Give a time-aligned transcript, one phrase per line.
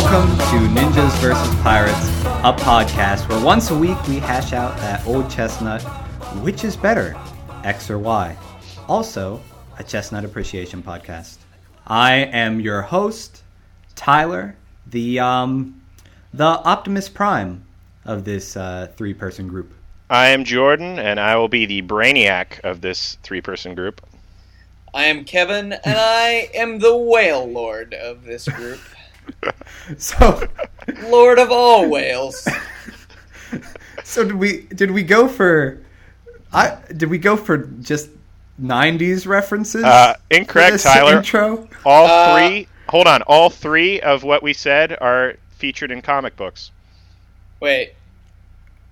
[0.00, 1.54] Welcome to Ninjas vs.
[1.60, 2.08] Pirates,
[2.44, 5.82] a podcast where once a week we hash out that old chestnut
[6.40, 7.16] which is better,
[7.64, 8.36] X or Y?
[8.86, 9.42] Also,
[9.76, 11.38] a chestnut appreciation podcast.
[11.84, 13.42] I am your host,
[13.96, 14.54] Tyler,
[14.86, 15.82] the um,
[16.32, 17.66] the Optimus Prime
[18.04, 19.74] of this uh, three person group.
[20.08, 24.00] I am Jordan, and I will be the brainiac of this three person group.
[24.94, 28.78] I am Kevin, and I am the whale lord of this group.
[29.98, 30.46] So,
[31.04, 32.46] Lord of all whales.
[34.04, 35.80] so did we did we go for
[36.52, 38.10] I did we go for just
[38.60, 39.84] 90s references?
[39.84, 41.18] Uh, incorrect, Tyler.
[41.18, 41.68] Intro?
[41.86, 42.68] All Uh, three.
[42.88, 43.22] Hold on.
[43.22, 46.70] All three of what we said are featured in comic books.
[47.60, 47.94] Wait,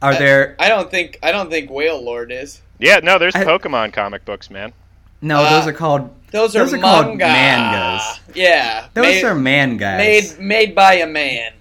[0.03, 2.61] Are there I don't think I don't think whale lord is.
[2.79, 4.73] Yeah, no, there's I- Pokemon comic books, man.
[5.23, 7.25] No, Uh, those are called Those are, Those are called manga.
[7.27, 8.21] mangas.
[8.35, 10.37] Yeah, those made, are man guys.
[10.39, 11.53] made made by a man.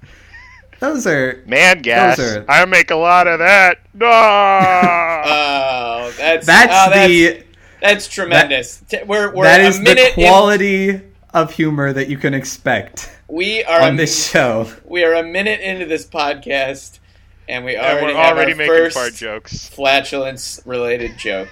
[0.80, 2.18] Those are Man gas.
[2.18, 3.80] are- I make a lot of that.
[3.94, 4.06] No.
[4.06, 7.42] Oh, that's that's oh, that's, the
[7.82, 8.78] that's tremendous.
[8.88, 11.00] T- we're we're that a is the minute in- quality
[11.34, 14.72] of humor that you can expect we are on a, this show.
[14.84, 16.98] we are a minute into this podcast,
[17.48, 19.68] and we and already we're have already our making first fart jokes.
[19.68, 21.50] flatulence related joke.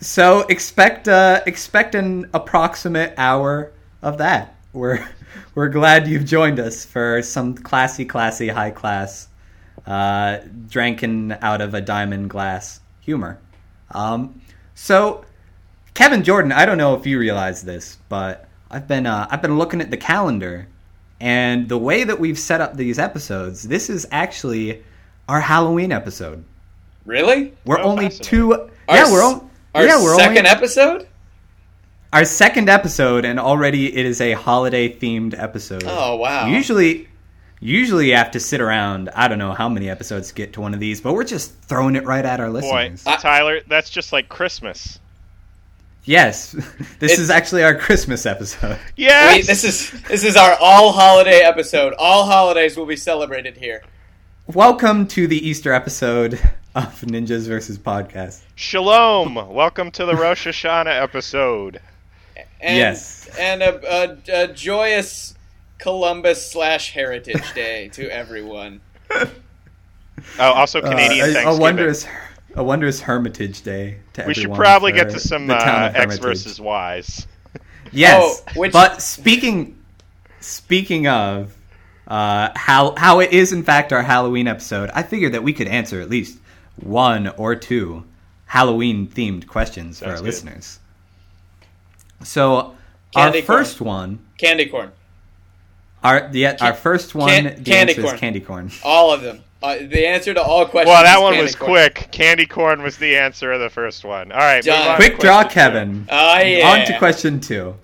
[0.00, 4.56] So expect uh, expect an approximate hour of that.
[4.72, 5.06] We're
[5.54, 9.28] we're glad you've joined us for some classy, classy, high class,
[9.86, 13.38] uh, drinking out of a diamond glass humor.
[13.92, 14.40] Um,
[14.74, 15.24] so,
[15.94, 19.58] Kevin Jordan, I don't know if you realize this, but I've been uh, I've been
[19.58, 20.66] looking at the calendar,
[21.20, 24.82] and the way that we've set up these episodes, this is actually
[25.28, 26.42] our Halloween episode.
[27.04, 27.54] Really?
[27.66, 28.54] We're Oh, only two.
[28.54, 29.49] Our yeah, we're s- on.
[29.74, 31.06] Our yeah, we're second only, episode?
[32.12, 35.84] our second episode, and already it is a holiday themed episode.
[35.86, 36.46] Oh wow.
[36.46, 37.08] Usually,
[37.60, 39.10] usually you have to sit around.
[39.14, 41.54] I don't know how many episodes to get to one of these, but we're just
[41.62, 43.06] throwing it right at our Boy, listeners.
[43.06, 44.98] I- Tyler, that's just like Christmas.
[46.04, 46.50] yes,
[46.98, 48.76] this It's- is actually our Christmas episode.
[48.96, 49.36] Yes.
[49.36, 51.94] Wait, this is this is our all holiday episode.
[51.96, 53.82] All holidays will be celebrated here.
[54.48, 56.40] Welcome to the Easter episode
[56.74, 58.42] of Ninjas versus Podcast.
[58.54, 59.34] Shalom.
[59.52, 61.80] Welcome to the Rosh Hashanah episode.
[62.60, 63.28] And, Yes.
[63.38, 65.34] And a, a, a joyous
[65.78, 68.80] Columbus slash Heritage Day to everyone.
[70.38, 72.06] Oh, also Canadian Uh, a, a wondrous,
[72.54, 74.26] a wondrous Hermitage Day to everyone.
[74.28, 76.20] we should probably get to some uh, X Hermitage.
[76.20, 77.26] versus Y's.
[77.90, 79.78] Yes, Oh, which- but speaking
[80.40, 81.56] speaking of
[82.06, 85.68] uh, how how it is in fact our Halloween episode, I figured that we could
[85.68, 86.38] answer at least
[86.82, 88.04] one or two
[88.46, 90.24] Halloween themed questions for our good.
[90.24, 90.78] listeners.
[92.22, 92.74] So
[93.14, 93.58] Candy our corn.
[93.58, 94.92] first one, Candy corn.
[96.04, 98.14] our yeah, our first one, can- the candy answer corn.
[98.14, 98.70] is candy corn.
[98.84, 99.40] All of them.
[99.62, 100.88] Uh, the answer to all questions.
[100.88, 101.70] Well, that is one candy was corn.
[101.70, 102.08] quick.
[102.12, 104.32] Candy corn was the answer of the first one.
[104.32, 105.54] All right, move on to Quick draw, question two.
[105.54, 106.06] Kevin.
[106.10, 106.68] Oh yeah.
[106.68, 107.76] On to question two.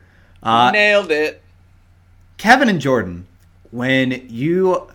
[0.43, 1.43] Uh, Nailed it.
[2.39, 3.27] Kevin and Jordan,
[3.73, 4.89] when you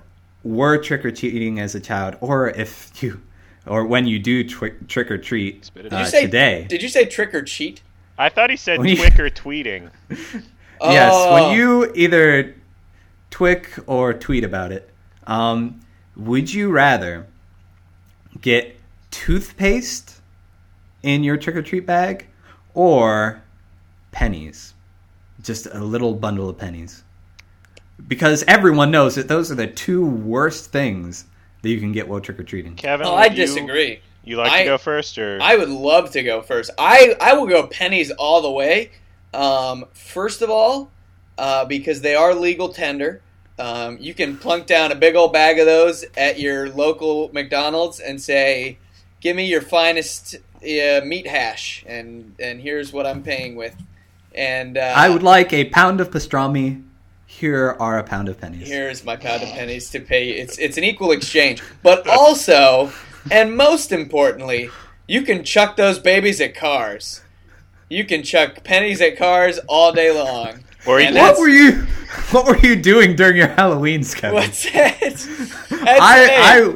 [0.44, 3.22] were trick or treating as a child, or if you,
[3.68, 5.90] or when you do twi- trick or treat Spit uh.
[5.90, 7.82] Did you say today, Did you say trick or cheat?
[8.18, 9.90] I thought he said When you- Twick or tweeting.
[10.10, 11.34] yes, Oh.
[11.34, 12.56] when you either
[13.30, 14.90] twick or tweet about it,
[15.28, 15.80] um,
[16.16, 17.28] would you rather
[18.42, 18.78] get
[19.12, 20.22] toothpaste
[21.04, 22.28] in your trick or treat bag
[22.74, 23.42] or
[24.12, 24.74] pennies?
[25.42, 27.04] Just a little bundle of pennies.
[28.08, 31.26] Because everyone knows that those are the two worst things
[31.62, 32.76] that you can get while trick or treating.
[32.76, 34.00] Kevin, Oh, I you- disagree.
[34.24, 36.70] You like I- to go first, or I would love to go first.
[36.78, 38.92] I I will go pennies all the way.
[39.34, 40.92] Um, first of all,
[41.38, 43.22] uh, because they are legal tender.
[43.58, 48.00] Um, you can plunk down a big old bag of those at your local McDonald's
[48.00, 48.78] and say,
[49.22, 53.76] "Give me your finest uh, meat hash," and and here's what I'm paying with.
[54.36, 56.84] And uh, I would like a pound of pastrami.
[57.40, 58.68] Here are a pound of pennies.
[58.68, 60.30] here's my pound of pennies to pay.
[60.30, 62.92] It's it's an equal exchange, but also,
[63.32, 64.70] and most importantly,
[65.08, 67.22] you can chuck those babies at cars.
[67.90, 70.66] You can chuck pennies at cars all day long.
[70.86, 71.88] or you What were you?
[72.32, 74.34] What were you doing during your Halloween, Kevin?
[74.36, 75.02] What's that?
[75.72, 76.76] I.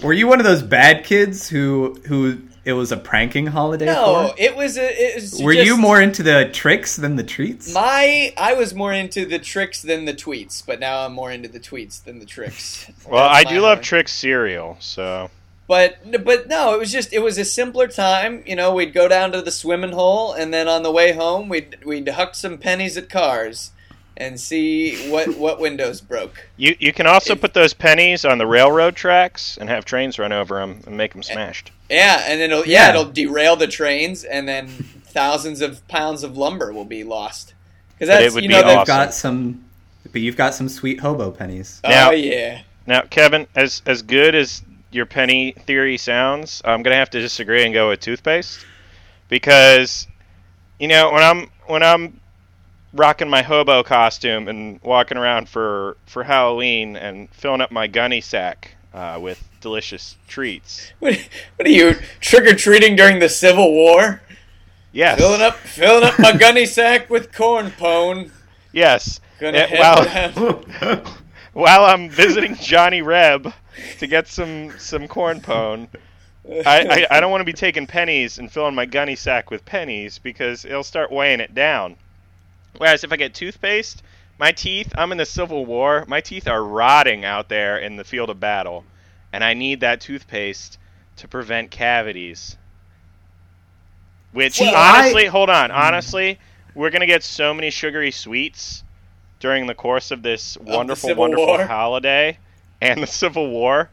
[0.00, 3.86] I, were you one of those bad kids who who it was a pranking holiday
[3.86, 4.34] no, for?
[4.36, 4.82] it was a.
[4.82, 7.72] It was Were just you more into the tricks than the treats?
[7.72, 11.48] My, I was more into the tricks than the tweets, but now I'm more into
[11.48, 12.86] the tweets than the tricks.
[13.08, 13.84] well, That's I do love way.
[13.84, 15.30] Trick cereal, so
[15.66, 18.42] But but no, it was just it was a simpler time.
[18.44, 21.48] You know, we'd go down to the swimming hole, and then on the way home,
[21.48, 23.70] we'd we'd huck some pennies at cars,
[24.18, 26.46] and see what what windows broke.
[26.58, 30.18] You you can also If- put those pennies on the railroad tracks and have trains
[30.18, 31.70] run over them and make them smashed.
[31.88, 32.90] Yeah, and then it'll yeah, Yeah.
[32.90, 34.66] it'll derail the trains, and then
[35.06, 37.54] thousands of pounds of lumber will be lost.
[37.94, 38.86] Because that's it would you be know You've awesome.
[38.86, 39.64] got some,
[40.12, 41.80] but you've got some sweet hobo pennies.
[41.84, 42.60] Oh, now- oh yeah.
[42.86, 47.64] Now, Kevin, as as good as your penny theory sounds, I'm gonna have to disagree
[47.64, 48.64] and go with toothpaste
[49.28, 50.06] because
[50.78, 52.20] you know when I'm when I'm
[52.92, 58.20] rocking my hobo costume and walking around for for Halloween and filling up my gunny
[58.20, 60.92] sack uh, with delicious treats.
[60.98, 61.14] What,
[61.56, 64.22] what are you trick or treating during the Civil War?
[64.92, 68.32] Yes, Filling up filling up my gunny sack with corn pone.
[68.72, 69.20] Yes.
[69.38, 71.04] Gonna head while,
[71.52, 73.52] while I'm visiting Johnny Reb
[73.98, 75.88] to get some some corn pone,
[76.66, 79.64] I, I, I don't want to be taking pennies and filling my gunny sack with
[79.64, 81.96] pennies because it'll start weighing it down.
[82.78, 84.02] Whereas if I get toothpaste,
[84.38, 88.04] my teeth, I'm in the Civil War, my teeth are rotting out there in the
[88.04, 88.84] field of battle,
[89.32, 90.78] and I need that toothpaste
[91.16, 92.56] to prevent cavities.
[94.32, 96.38] Which, Well, honestly, hold on, honestly,
[96.74, 98.84] we're going to get so many sugary sweets
[99.40, 101.66] during the course of this the wonderful, Civil wonderful War.
[101.66, 102.38] holiday
[102.80, 103.90] and the Civil War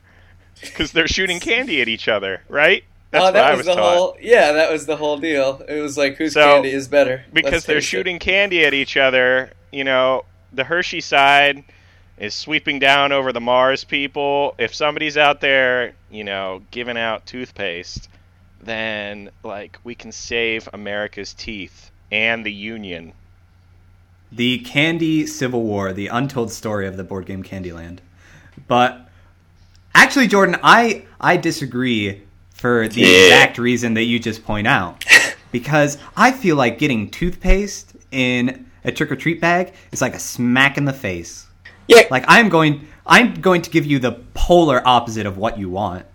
[0.61, 2.83] because they're shooting candy at each other, right?
[3.15, 3.95] That's oh, what that I was, was the taught.
[3.97, 5.61] whole yeah, that was the whole deal.
[5.67, 7.97] It was like whose So, candy is better because Let's they're face it.
[7.97, 9.51] shooting candy at each other.
[9.71, 11.63] You know, the Hershey side
[12.17, 14.55] is sweeping down over the Mars people.
[14.57, 18.09] If somebody's out there, you know, giving out toothpaste,
[18.61, 23.13] then like we can save America's teeth and the Union.
[24.31, 27.99] The Candy Civil War, the untold story of the board game Candyland.
[28.67, 29.07] But
[29.93, 32.23] actually, Jordan, I I disagree
[32.65, 33.25] for the Yeah.
[33.25, 35.05] exact reason that you just point out.
[35.51, 40.19] Because I feel like getting toothpaste in a trick or treat bag is like a
[40.19, 41.45] smack in the face.
[41.87, 45.69] Yeah, Like I'm going I'm going to give you the polar opposite of what you
[45.69, 46.05] want.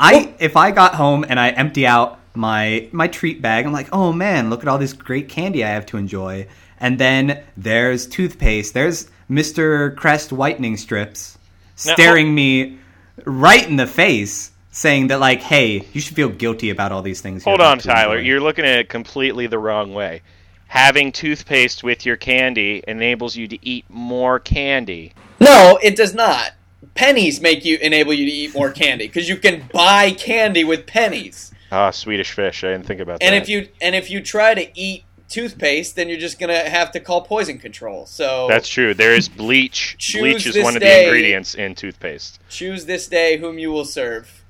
[0.00, 3.88] I if I got home and I empty out my my treat bag, I'm like,
[3.92, 6.46] "Oh man, look at all this great candy I have to enjoy."
[6.80, 8.72] And then there's toothpaste.
[8.72, 9.94] There's Mr.
[9.96, 11.36] Crest whitening strips
[11.84, 12.78] Now, staring me
[13.26, 17.20] right in the face saying that like, "Hey, you should feel guilty about all these
[17.20, 18.18] things." Hold on, Tyler.
[18.18, 20.20] enjoy." You're looking at it completely the wrong way.
[20.68, 25.12] Having toothpaste with your candy enables you to eat more candy.
[25.40, 26.52] no, it does not.
[26.94, 30.86] Pennies make you enable you to eat more candy because you can buy candy with
[30.86, 31.52] pennies.
[31.72, 32.62] Ah, Swedish fish.
[32.62, 33.34] I didn't think about And that.
[33.34, 36.92] And if you and if you try to eat toothpaste, then you're just gonna have
[36.92, 38.06] to call poison control.
[38.06, 38.94] So That's true.
[38.94, 39.96] There is bleach.
[40.12, 41.00] Bleach is this one of day.
[41.02, 42.38] the ingredients in toothpaste.
[42.48, 44.43] choose this day whom you will serve.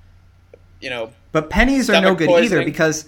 [0.84, 3.06] You know, But pennies are no Stomach good either because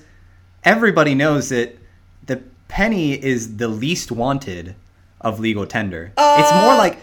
[0.64, 1.76] everybody knows that
[2.24, 4.74] the penny is the least wanted
[5.20, 6.06] of legal tender.
[6.16, 6.98] it's more Uh, like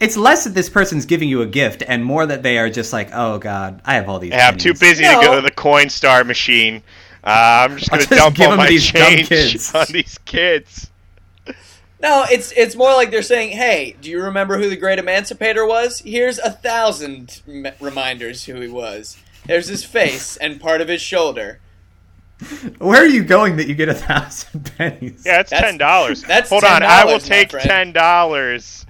[0.00, 2.92] it's less that this person's giving you a gift and more that they are just
[2.92, 5.20] like, "Oh god, I have all these Yeah, I'm too busy No.
[5.20, 6.82] to go to the Coinstar machine.
[7.22, 9.72] Uh, I'm just going to just dump give all 'em my these change kids.
[9.74, 10.90] on these kids.
[12.02, 15.64] no, it's it's more like they're saying, "Hey, do you remember who the great emancipator
[15.64, 16.00] was?
[16.00, 19.16] Here's a thousand m- reminders who he was.
[19.46, 21.60] There's his face and part of his shoulder.
[22.78, 25.22] Where are you going that you get a thousand pennies?
[25.24, 26.22] Yeah, it's That's- ten dollars.
[26.22, 28.84] that's Hold on, I will take ten dollars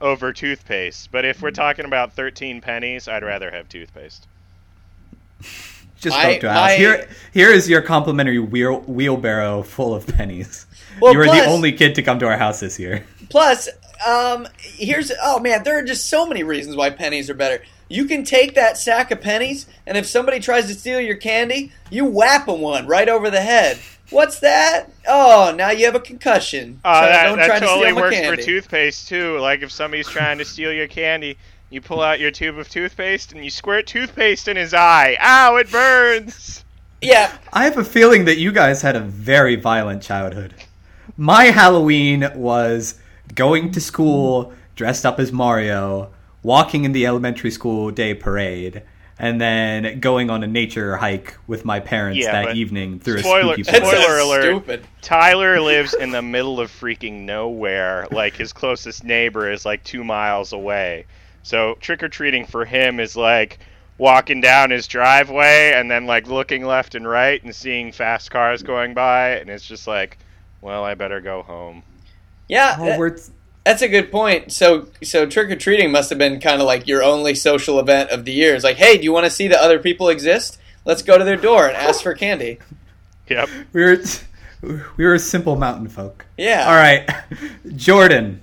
[0.00, 1.10] over toothpaste.
[1.10, 4.26] But if we're talking about thirteen pennies, I'd rather have toothpaste.
[6.00, 6.72] Just I- spoke to Alice.
[6.72, 10.66] I- Here, here is your complimentary wheel, wheelbarrow full of pennies.
[11.00, 13.06] Well, you were plus- the only kid to come to our house this year.
[13.30, 13.68] Plus,
[14.06, 17.62] um, here's oh man, there are just so many reasons why pennies are better.
[17.90, 21.72] You can take that sack of pennies, and if somebody tries to steal your candy,
[21.90, 23.78] you whap them one right over the head.
[24.10, 24.90] What's that?
[25.08, 26.80] Oh, now you have a concussion.
[26.84, 28.36] Uh, So that don't that try to totally steal works candy.
[28.36, 29.38] for toothpaste too.
[29.40, 31.36] Like if somebody's trying to steal your candy,
[31.68, 35.16] you pull out your tube of toothpaste and you squirt toothpaste in his eye.
[35.20, 35.56] Ow!
[35.56, 36.64] It burns.
[37.02, 40.54] Yeah, I have a feeling that you guys had a very violent childhood.
[41.16, 43.00] My Halloween was
[43.34, 46.10] going to school dressed up as Mario,
[46.42, 48.82] walking in the elementary school day parade,
[49.18, 53.18] and then going on a nature hike with my parents Yeah, that but evening through
[53.18, 54.02] spoiler- a spooky that's forest.
[54.02, 54.42] Spoiler so alert.
[54.42, 54.86] stupid.
[55.02, 58.06] Tyler lives in the middle of freaking nowhere.
[58.10, 61.04] Like his closest neighbor is like two miles away.
[61.42, 63.58] So trick or treating for him is like
[63.98, 68.62] walking down his driveway and then like looking left and right and seeing fast cars
[68.62, 70.16] going by, and it's just like,
[70.62, 71.82] well, I better go home.
[72.48, 73.18] Yeah, Oh, that- we're-
[73.64, 74.52] that's a good point.
[74.52, 78.10] So, so trick or treating must have been kind of like your only social event
[78.10, 78.54] of the year.
[78.54, 80.58] It's like, hey, do you want to see that other people exist?
[80.84, 82.58] Let's go to their door and ask for candy.
[83.28, 83.48] Yep.
[83.72, 83.98] we were
[84.96, 86.26] we were simple mountain folk.
[86.36, 86.64] Yeah.
[86.66, 87.08] All right,
[87.76, 88.40] Jordan.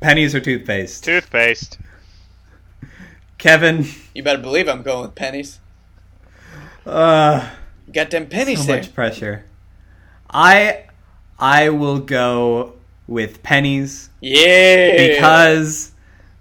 [0.00, 1.04] Pennies or toothpaste?
[1.04, 1.78] Toothpaste.
[3.38, 5.58] Kevin, You better believe I'm going with pennies.
[6.86, 7.50] uh,
[7.92, 8.76] got them pennies so there.
[8.76, 9.44] much pressure.
[10.30, 10.84] I
[11.38, 12.74] I will go
[13.10, 14.96] with pennies Yeah.
[14.96, 15.92] because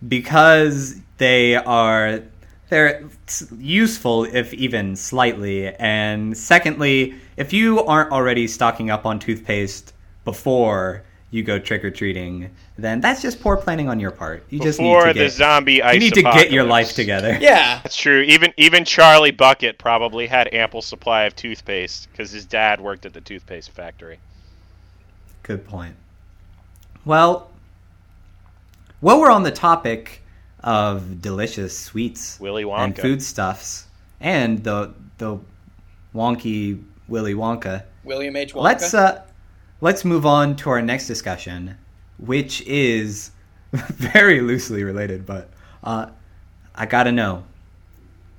[0.08, 2.22] because they are
[2.70, 3.04] they're
[3.58, 11.04] useful if even slightly and secondly if you aren't already stocking up on toothpaste before
[11.32, 15.08] you go trick-or-treating then that's just poor planning on your part you just need Before
[15.08, 17.80] to the get zombie ice you need to get your life together Yeah.
[17.84, 18.22] That's true.
[18.22, 23.14] Even even Charlie Bucket probably had ample supply of toothpaste because his dad worked at
[23.14, 24.20] the toothpaste factory.
[25.44, 25.96] Good point.
[27.06, 27.50] Well,
[29.00, 30.22] while we're on the topic
[30.64, 33.02] of delicious sweets Willy and Wonka.
[33.02, 33.88] foodstuffs
[34.20, 35.40] and the the
[36.14, 38.54] wonky Willy Wonka, William H.
[38.54, 38.62] Wonka.
[38.62, 39.24] let's uh,
[39.82, 41.78] let's move on to our next discussion,
[42.18, 43.32] which is
[43.72, 45.50] very loosely related, but
[45.84, 46.08] uh,
[46.76, 47.44] I gotta know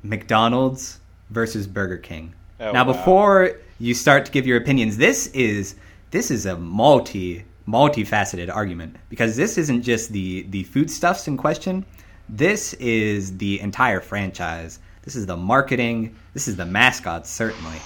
[0.02, 1.00] McDonald's
[1.30, 2.34] versus Burger King.
[2.58, 2.92] Oh, now, wow.
[2.92, 5.76] before you start to give your opinions, this is
[6.10, 11.84] this is a multi multifaceted argument because this isn't just the the foodstuffs in question.
[12.28, 14.78] This is the entire franchise.
[15.02, 16.14] This is the marketing.
[16.34, 17.78] This is the mascots, certainly.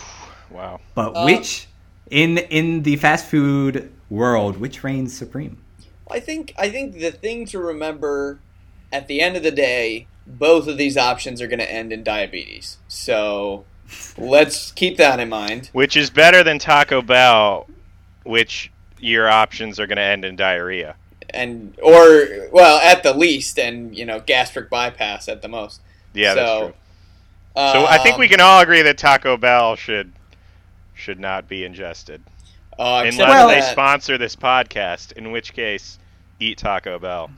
[0.50, 0.80] Wow.
[0.94, 1.68] But Uh, which
[2.10, 5.58] in in the fast food world, which reigns supreme?
[6.10, 8.38] I think I think the thing to remember
[8.92, 12.04] at the end of the day, both of these options are going to end in
[12.04, 12.78] diabetes.
[12.88, 13.64] So
[14.16, 15.70] let's keep that in mind.
[15.72, 17.66] Which is better than Taco Bell,
[18.24, 18.70] which
[19.04, 20.96] your options are going to end in diarrhea.
[21.30, 25.80] And or well, at the least and, you know, gastric bypass at the most.
[26.12, 26.75] Yeah, that's So, true.
[27.56, 30.12] So I think um, we can all agree that Taco Bell should
[30.94, 32.23] should not be ingested
[32.78, 35.12] uh, unless Well- they sponsor this podcast.
[35.12, 35.99] In which case,
[36.40, 37.30] eat Taco Bell.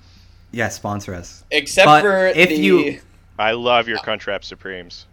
[0.52, 1.44] Yeah, sponsor us.
[1.50, 3.00] except but for if the you-
[3.38, 5.06] I love your Crunchwrap Supremes.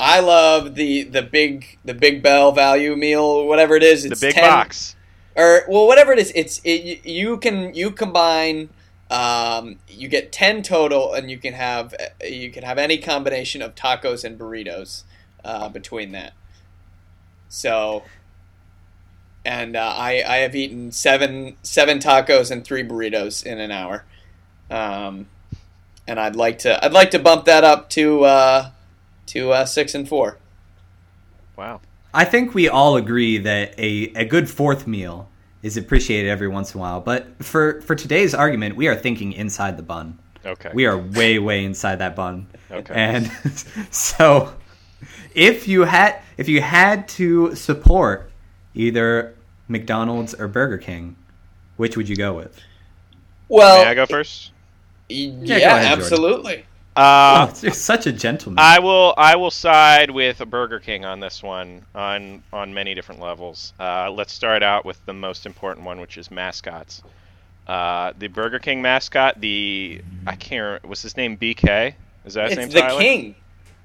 [0.00, 4.26] I love the the big the big bell value meal whatever it is It's The
[4.28, 4.95] big 10 box.
[5.36, 8.68] Or well whatever it is it's it, you can you combine
[9.10, 13.74] um, you get 10 total and you can have you can have any combination of
[13.74, 15.04] tacos and burritos
[15.44, 16.32] uh, between that.
[17.48, 18.02] So
[19.44, 24.04] and uh, I, I have eaten seven seven tacos and three burritos in an hour.
[24.68, 25.28] Um,
[26.08, 28.70] and I'd like to I'd like to bump that up to uh,
[29.26, 30.38] to uh, six and four.
[31.56, 31.80] Wow.
[32.14, 35.28] I think we all agree that a, a good fourth meal
[35.62, 37.00] is appreciated every once in a while.
[37.00, 40.18] But for, for today's argument, we are thinking inside the bun.
[40.44, 40.70] Okay.
[40.72, 42.46] We are way, way inside that bun.
[42.70, 42.94] Okay.
[42.94, 43.30] And
[43.90, 44.54] so
[45.34, 48.30] if you had if you had to support
[48.74, 49.34] either
[49.68, 51.16] McDonald's or Burger King,
[51.76, 52.60] which would you go with?
[53.48, 54.50] well May I go first?
[55.08, 55.86] yeah, go ahead, Jordan.
[55.86, 56.65] absolutely
[56.96, 58.58] Uh, oh, you're such a gentleman.
[58.58, 59.14] I will.
[59.16, 63.72] I will side with Burger King on this one on on many different levels.
[63.78, 67.02] Uh, let's start out with the most important one, which is mascots.
[67.66, 70.62] Uh, the Burger King mascot, the I can't.
[70.62, 71.94] Remember, was his name BK?
[72.24, 72.68] Is that his it's name?
[72.70, 73.00] the Tyler?
[73.00, 73.34] king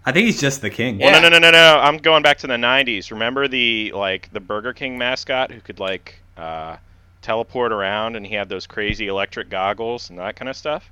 [0.05, 0.99] I think he's just the king.
[0.99, 1.11] Yeah.
[1.11, 1.79] No, no, no, no, no.
[1.79, 3.11] I'm going back to the '90s.
[3.11, 6.77] Remember the like the Burger King mascot who could like uh,
[7.21, 10.89] teleport around, and he had those crazy electric goggles and that kind of stuff.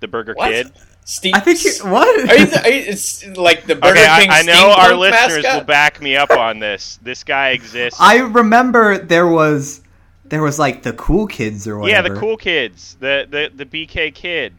[0.00, 0.50] The Burger What?
[0.50, 0.72] Kid.
[1.10, 2.06] Steve, I think you, what?
[2.30, 5.42] Are you, are you, it's like the Burger Okay, I, King I know our listeners
[5.42, 5.58] mascot?
[5.62, 7.00] will back me up on this.
[7.02, 7.98] This guy exists.
[8.00, 9.80] I remember there was
[10.26, 12.08] there was like the cool kids or whatever.
[12.08, 14.52] yeah, the cool kids, the the the BK kid.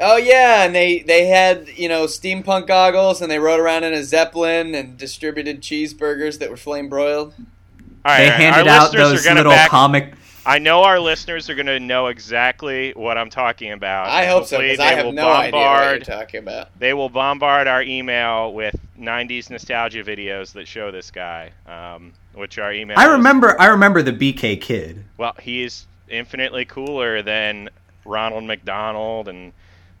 [0.00, 3.92] Oh yeah, and they they had you know steampunk goggles, and they rode around in
[3.92, 7.34] a zeppelin and distributed cheeseburgers that were flame broiled.
[7.36, 9.68] All right, They all right, handed our out listeners those are gonna little back.
[9.68, 10.14] comic.
[10.46, 14.08] I know our listeners are going to know exactly what I'm talking about.
[14.08, 16.04] I hope so because I they have will no idea what you're bombard.
[16.04, 16.78] talking about.
[16.78, 22.58] They will bombard our email with '90s nostalgia videos that show this guy, um, which
[22.58, 22.98] our email.
[22.98, 25.04] I is- remember I remember the BK kid.
[25.18, 27.68] Well, he is infinitely cooler than
[28.06, 29.52] Ronald McDonald and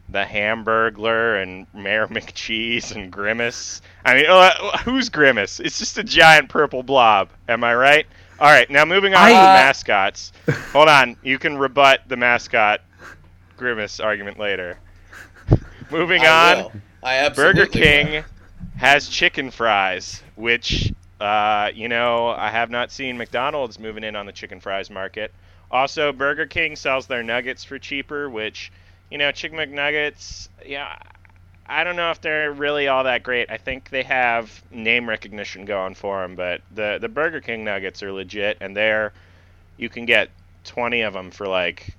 [0.08, 3.82] the Hamburglar and Mayor McCheese and Grimace.
[4.06, 5.60] I mean, uh, who's Grimace?
[5.60, 7.28] It's just a giant purple blob.
[7.48, 8.06] Am I right?
[8.40, 10.32] All right, now moving on I- to the mascots.
[10.72, 12.80] Hold on, you can rebut the mascot
[13.56, 14.78] Grimace argument later.
[15.90, 16.64] moving I on.
[16.64, 16.72] will.
[17.02, 17.82] I absolutely Burger will.
[17.84, 18.24] King
[18.76, 24.26] has chicken fries, which uh, you know I have not seen McDonald's moving in on
[24.26, 25.32] the chicken fries market.
[25.70, 28.70] Also, Burger King sells their nuggets for cheaper, which
[29.10, 30.48] you know chicken McNuggets.
[30.64, 30.96] Yeah,
[31.68, 33.50] I don't know if they're really all that great.
[33.50, 38.02] I think they have name recognition going for them, but the the Burger King nuggets
[38.02, 39.12] are legit, and they're
[39.76, 40.30] you can get
[40.64, 41.94] twenty of them for like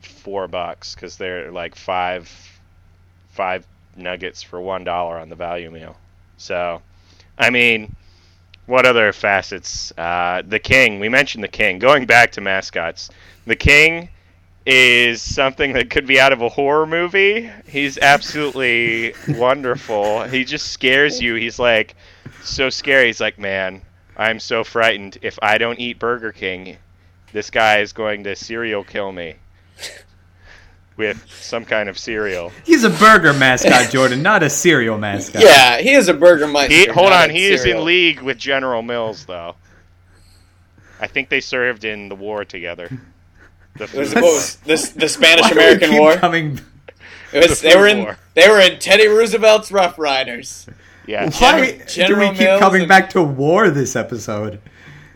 [0.00, 2.30] four bucks because they're like five
[3.30, 5.96] five nuggets for one dollar on the value meal.
[6.38, 6.80] So,
[7.38, 7.94] I mean,
[8.66, 9.92] what other facets?
[9.98, 10.98] Uh, the king.
[10.98, 11.78] We mentioned the king.
[11.78, 13.10] Going back to mascots,
[13.46, 14.08] the king
[14.66, 17.50] is something that could be out of a horror movie.
[17.66, 20.22] He's absolutely wonderful.
[20.24, 21.34] He just scares you.
[21.34, 21.96] He's like
[22.42, 23.06] so scary.
[23.06, 23.82] He's like, man,
[24.16, 25.18] I'm so frightened.
[25.22, 26.78] If I don't eat Burger King,
[27.32, 29.36] this guy is going to serial kill me
[30.96, 32.52] with some kind of cereal.
[32.64, 35.42] He's a burger mascot, Jordan, not a cereal mascot.
[35.42, 36.94] Yeah, he is a burger mascot.
[36.94, 39.56] Hold on, a he is in league with General Mills, though.
[41.00, 42.88] I think they served in the war together.
[43.76, 46.16] The It was, food what was this, the Why Spanish do we American keep War?
[46.16, 46.60] Coming...
[47.32, 48.18] It was, the they were in war.
[48.34, 50.66] they were in Teddy Roosevelt's Rough Riders
[51.06, 54.60] Yeah, Why General do we keep Mills coming and- back to war this episode?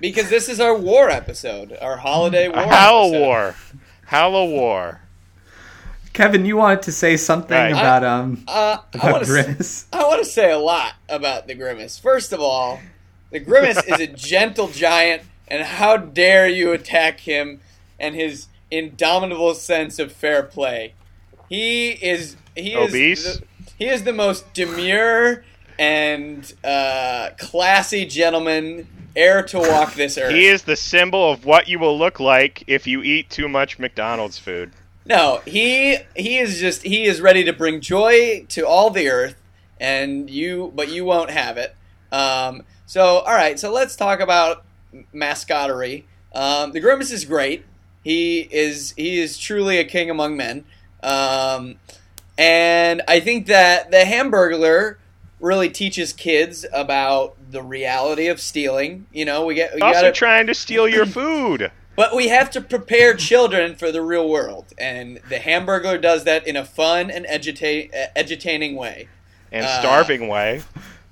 [0.00, 2.59] because this is our war episode, our holiday war.
[2.59, 3.11] a Hallow.
[3.11, 3.55] War.
[4.07, 5.00] Hallow War.
[6.12, 7.71] Kevin, you wanted to say something Right.
[7.71, 9.87] about um Uh, about want to Grimace.
[9.93, 11.99] I want to say a lot about the Grimace.
[11.99, 12.81] First of all,
[13.31, 17.61] the Grimace is a gentle giant, and how dare you attack him
[18.00, 20.95] and his indomitable sense of fair play?
[21.49, 23.43] He is he is the,
[23.79, 25.45] he is the most demure
[25.79, 30.35] and uh, classy gentleman ever to walk this earth.
[30.35, 33.79] He is the symbol of what you will look like if you eat too much
[33.79, 34.73] McDonald's food.
[35.07, 39.37] No, he he is just he is ready to bring joy to all the earth,
[39.81, 41.75] and you but you won't have it.
[42.13, 44.65] Um, so all right, so let's talk about
[45.15, 46.05] mascottery.
[46.35, 47.65] Um, the Grimace is great.
[48.09, 50.65] He is he is truly a king among men,
[51.03, 51.75] um,
[52.38, 54.97] and I think that the Hamburglar
[55.41, 59.06] really teaches kids about the reality of stealing.
[59.13, 62.49] You know, we get we also gotta, trying to steal your food but we have
[62.52, 67.11] to prepare children for the real world, and the Hamburglar does that in a fun
[67.11, 69.09] and eduta- uh, edutaining way.
[69.50, 70.63] and Uh, starving way.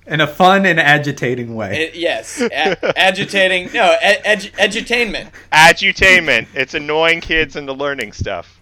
[0.07, 1.83] In a fun and agitating way.
[1.83, 3.69] It- yes, a- agitating.
[3.73, 5.27] No, ed- edu- edutainment.
[5.51, 6.47] Adutainment.
[6.53, 8.59] It's annoying kids into learning stuff.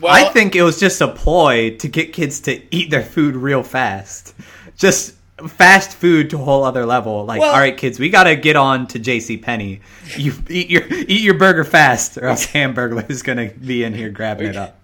[0.00, 3.34] Well, I think it was just a ploy to get kids to eat their food
[3.36, 4.32] real fast.
[4.76, 5.14] Just
[5.48, 7.24] fast food to a whole other level.
[7.24, 9.36] Like, Well- all right, kids, we gotta get on to J.C.
[9.36, 9.80] Penney.
[10.16, 14.08] You eat your eat your burger fast, or else Hamburglar is gonna be in here
[14.08, 14.80] grabbing it up.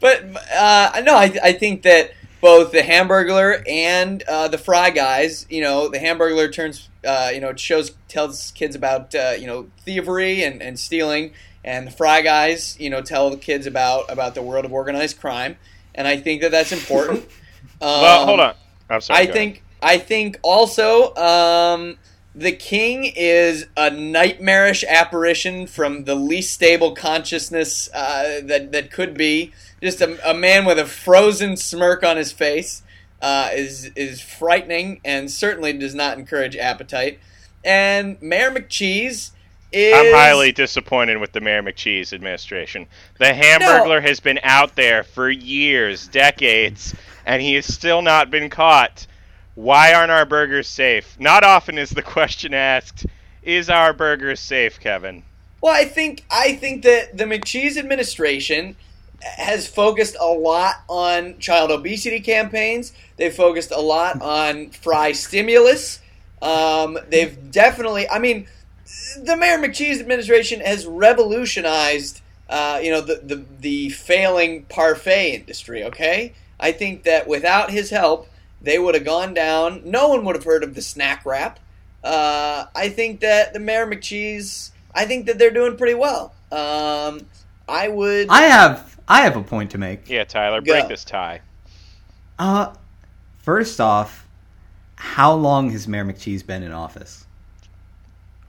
[0.00, 0.24] But
[0.56, 2.12] uh, no, I, I think that
[2.44, 7.40] both the Hamburglar and uh, the Fry Guys, you know, the Hamburglar turns, uh, you
[7.40, 11.32] know, it shows tells kids about uh, you know thievery and, and stealing,
[11.64, 15.18] and the Fry Guys, you know, tell the kids about about the world of organized
[15.18, 15.56] crime,
[15.94, 17.20] and I think that that's important.
[17.20, 18.54] Um, well, hold on.
[18.90, 19.20] I'm sorry.
[19.20, 21.96] I go think I think also um,
[22.34, 29.14] the king is a nightmarish apparition from the least stable consciousness uh, that that could
[29.14, 29.54] be.
[29.84, 32.82] Just a, a man with a frozen smirk on his face
[33.20, 37.18] uh, is is frightening and certainly does not encourage appetite.
[37.62, 39.32] And Mayor McCheese
[39.72, 42.86] is I'm highly disappointed with the Mayor McCheese administration.
[43.18, 46.94] The Hamburglar has been out there for years, decades,
[47.26, 49.06] and he has still not been caught.
[49.54, 51.14] Why aren't our burgers safe?
[51.20, 53.04] Not often is the question asked.
[53.42, 55.24] Is our burgers safe, Kevin?
[55.60, 58.76] Well, I think I think that the McCheese administration
[59.24, 62.92] has focused a lot on child obesity campaigns.
[63.16, 66.00] They've focused a lot on fry stimulus.
[66.42, 68.46] Um, they've definitely, I mean,
[69.22, 75.84] the Mayor McCheese administration has revolutionized, uh, you know, the, the the failing parfait industry.
[75.84, 78.28] Okay, I think that without his help,
[78.60, 79.82] they would have gone down.
[79.84, 81.58] No one would have heard of the snack wrap.
[82.02, 86.34] Uh, I think that the Mayor McCheese, I think that they're doing pretty well.
[86.52, 87.26] Um,
[87.66, 88.28] I would.
[88.28, 90.08] I have I have a point to make.
[90.08, 90.72] Yeah, Tyler, Go.
[90.72, 91.40] break this tie.
[92.38, 92.72] Uh,
[93.38, 94.26] first off,
[94.96, 97.26] how long has Mayor McCheese been in office?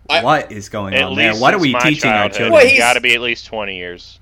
[0.10, 1.30] I- what is going on there?
[1.32, 2.52] least What are we my teaching our children?
[2.54, 4.20] Well, It's he's- got to be at least 20 years.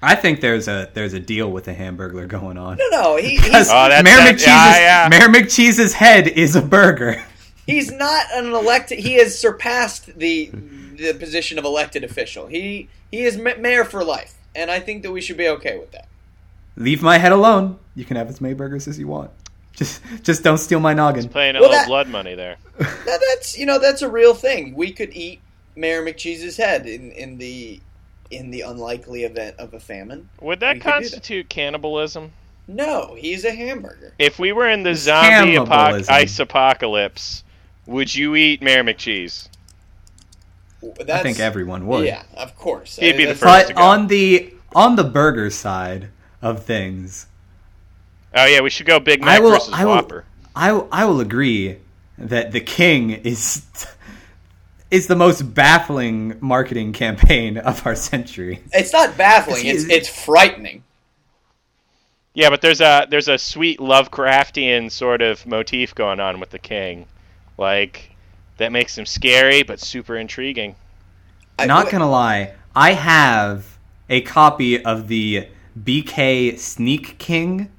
[0.00, 2.76] I think there's a there's a deal with the Hamburglar going on.
[2.76, 5.08] no, no, he, he's, Oh, that's- Mayor, that- McCheese's, yeah, yeah.
[5.08, 7.20] Mayor McCheese's head is a burger.
[7.66, 9.00] he's not an elected.
[9.00, 10.50] He has surpassed the
[10.94, 12.46] the position of elected official.
[12.46, 15.92] He he is mayor for life, and I think that we should be okay with
[15.92, 16.08] that.
[16.76, 17.78] Leave my head alone.
[17.94, 19.30] You can have as many burgers as you want.
[19.74, 21.28] Just just don't steal my noggin.
[21.28, 22.56] Playing a Well, little that- blood money there.
[22.80, 24.74] Now, that's you know that's a real thing.
[24.74, 25.40] We could eat
[25.76, 27.80] Mayor McCheese's head in in the
[28.30, 30.28] in the unlikely event of a famine.
[30.42, 30.92] Would that could do that.
[30.92, 32.32] constitute cannibalism?
[32.66, 34.12] No, he's a hamburger.
[34.18, 37.42] If we were in the It's zombie apoc- ice apocalypse,
[37.86, 39.48] would you eat Mayor McCheese?
[40.82, 42.06] That's, I think everyone would.
[42.06, 42.96] Yeah, of course.
[42.96, 43.86] He'd be the That's- first to But go.
[43.86, 46.08] on the on the burger side
[46.42, 47.26] of things,
[48.34, 49.50] Oh yeah, we should go Big I will.
[49.52, 49.94] versus I will.
[49.96, 50.24] Whopper.
[50.54, 51.78] I, I will agree
[52.18, 53.64] that the King is
[54.90, 58.60] is the most baffling marketing campaign of our century.
[58.72, 59.66] It's not baffling.
[59.66, 60.84] It's it's frightening.
[62.34, 66.58] Yeah, but there's a there's a sweet Lovecraftian sort of motif going on with the
[66.58, 67.06] king,
[67.56, 68.10] like
[68.58, 70.76] that makes him scary but super intriguing.
[71.58, 75.48] I'm Not gonna lie, I have a copy of the
[75.82, 77.70] BK Sneak King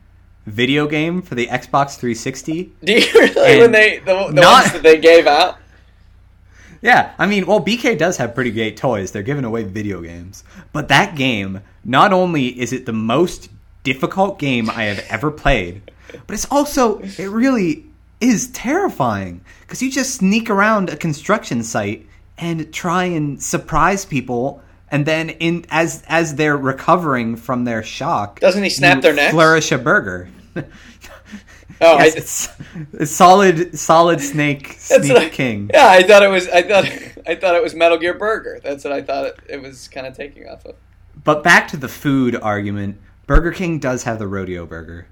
[0.46, 2.72] video game for the Xbox 360.
[2.84, 5.58] Do you really when they the, the not- ones that they gave out?
[6.82, 9.12] Yeah, I mean, well, BK does have pretty great toys.
[9.12, 10.46] They're giving away video games.
[10.72, 13.50] But that game, not only is it the most
[13.84, 15.92] difficult game I have ever played,
[16.26, 17.86] but it's also, it really
[18.22, 19.42] is terrifying.
[19.62, 24.62] Because you just sneak around a construction site and try and surprise people.
[24.92, 29.32] And then, in as as they're recovering from their shock, Doesn't he snap their necks?
[29.32, 30.30] Flourish a burger.
[31.82, 32.50] Oh, yes, I, it's,
[32.94, 35.70] it's solid, solid snake, what I- king.
[35.74, 36.50] Yeah, I thought it was.
[36.50, 36.86] I thought
[37.26, 38.60] I thought it was Metal Gear Burger.
[38.62, 40.76] That's what I thought it, it was kind of taking off of.
[41.24, 45.08] But back to the food argument, Burger King does have the rodeo burger,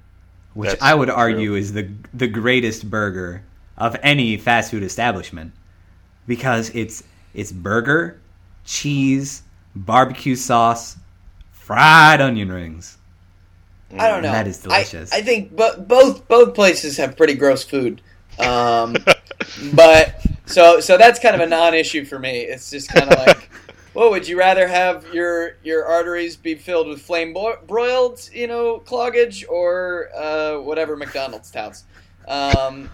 [0.57, 1.15] which That's I would true.
[1.15, 3.43] argue is the the greatest burger
[3.77, 5.53] of any fast food establishment
[6.25, 7.03] because it's
[7.35, 8.19] it's burger,
[8.65, 9.43] cheese,
[9.75, 10.97] barbecue sauce,
[11.51, 12.97] fried onion rings.
[13.99, 14.31] I don't know.
[14.31, 15.13] That is delicious.
[15.13, 18.01] I, I think bo- both both places have pretty gross food.
[18.39, 18.95] Um,
[19.75, 22.39] but so so that's kind of a non-issue for me.
[22.39, 23.47] It's just kind of like,
[23.97, 28.45] well, would you rather have your your arteries be filled with flame bro- broiled, you
[28.45, 31.83] know, cloggage, or uh, whatever McDonald's touts?
[32.27, 32.91] Um,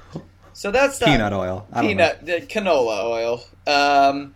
[0.53, 1.67] so that's not, Peanut oil.
[1.73, 1.89] I don't know.
[2.13, 3.43] peanut the canola oil.
[3.67, 4.33] Um,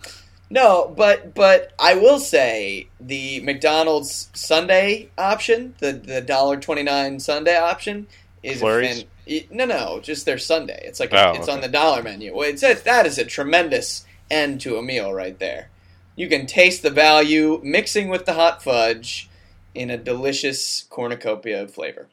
[0.50, 7.22] no, but but I will say the McDonald's sundae option, the the dollar twenty nine
[7.22, 8.08] sundae option,
[8.44, 10.82] is a fan- no no just their sundae.
[10.86, 11.52] It's like Oh, it's okay.
[11.54, 12.36] on the dollar menu.
[12.36, 15.70] Well, it's a, that is a tremendous end to a meal right there.
[16.18, 19.30] You can taste the value mixing with the hot fudge
[19.76, 22.08] in a delicious cornucopia of flavor.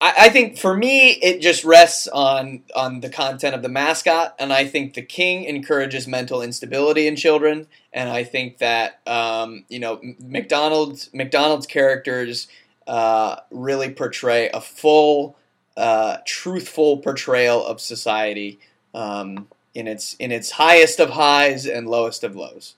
[0.00, 4.34] I, I think for me, it just rests on on the content of the mascot,
[4.38, 9.64] and I think the king encourages mental instability in children, and I think that um,
[9.68, 12.48] you know McDonald's McDonald's characters
[12.88, 15.36] uh, really portray a full,
[15.76, 18.58] uh, truthful portrayal of society
[18.92, 22.74] um, in its in its highest of highs and lowest of lows.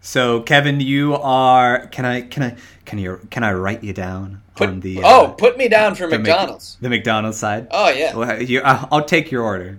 [0.00, 1.86] So Kevin, you are.
[1.88, 2.22] Can I?
[2.22, 2.56] Can I?
[2.86, 3.20] Can you?
[3.30, 5.00] Can I write you down Put, on the?
[5.04, 6.78] oh, uh, put me down for the Mc- McDonald's.
[6.80, 7.68] the McDonald's side.
[7.70, 8.16] Oh yeah.
[8.16, 9.78] Well, you, I'll, I'll take your order.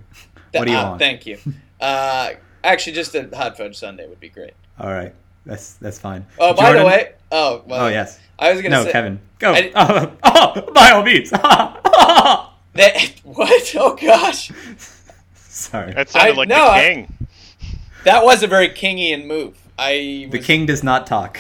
[0.53, 0.99] What do you Uh, want?
[0.99, 1.37] Thank you.
[1.81, 4.53] Uh, actually, just a hot fudge sundae would be great.
[4.79, 5.15] All right,
[5.47, 6.27] that's that's fine.
[6.37, 8.19] Oh, by the way, oh, well, Oh yes.
[8.37, 9.51] I was gonna No, say Kevin, go.
[9.55, 11.31] I- Oh, oh, by all means.
[12.73, 13.13] that.
[13.23, 13.73] What?
[13.75, 14.51] Oh gosh,
[15.35, 15.93] Sorry.
[15.93, 17.27] That sounded I- like no, the I- king.
[18.03, 19.57] that was a very Kingian move.
[19.77, 21.39] I The king does not talk.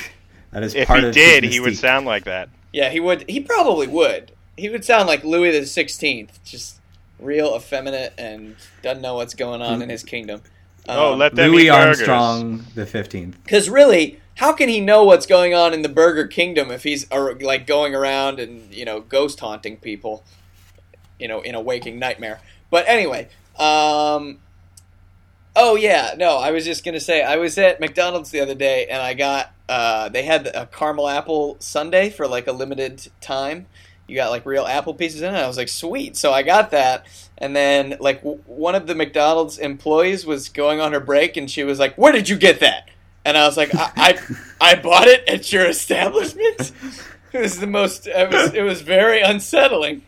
[0.51, 2.49] That is If part he of did, his he would sound like that.
[2.73, 3.29] yeah, he would.
[3.29, 4.31] He probably would.
[4.57, 6.79] He would sound like Louis the Sixteenth, just
[7.19, 10.41] real effeminate and doesn't know what's going on in his kingdom.
[10.89, 11.69] oh, let them Louis eat.
[11.69, 13.37] Armstrong the fifteenth.
[13.43, 17.09] Because really, how can he know what's going on in the Burger Kingdom if he's
[17.11, 20.23] uh, like going around and you know ghost haunting people,
[21.21, 22.41] you know, in a waking nightmare?
[22.69, 24.39] But anyway, um,
[25.55, 28.87] oh yeah, no, I was just gonna say I was at McDonald's the other day
[28.87, 33.67] and I got uh, they had a caramel apple sundae for like a limited time.
[34.07, 35.37] You got like real apple pieces in it.
[35.37, 36.17] I was like, sweet.
[36.17, 37.05] So I got that,
[37.37, 41.49] and then like w- one of the McDonald's employees was going on her break, and
[41.49, 42.89] she was like, "Where did you get that?"
[43.23, 44.19] And I was like, "I I,
[44.73, 46.71] I bought it at your establishment."
[47.33, 48.07] It was the most.
[48.07, 50.01] It was it was very unsettling.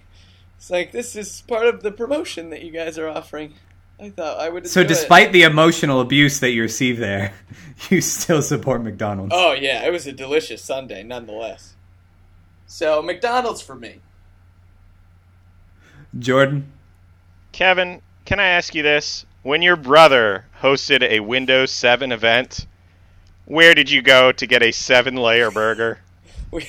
[0.64, 3.54] It's like this is part of the promotion that you guys are offering.
[4.00, 4.66] I thought I would.
[4.66, 4.96] So, enjoy it.
[4.96, 7.34] despite the emotional abuse that you receive there,
[7.90, 9.34] you still support McDonald's.
[9.36, 11.74] Oh yeah, it was a delicious sundae nonetheless.
[12.66, 14.00] So McDonald's for me.
[16.18, 16.72] Jordan,
[17.52, 19.26] Kevin, can I ask you this?
[19.42, 22.68] When your brother hosted a Windows 7 event,
[23.44, 26.00] where did you go to get a seven layer burger?
[26.52, 26.68] We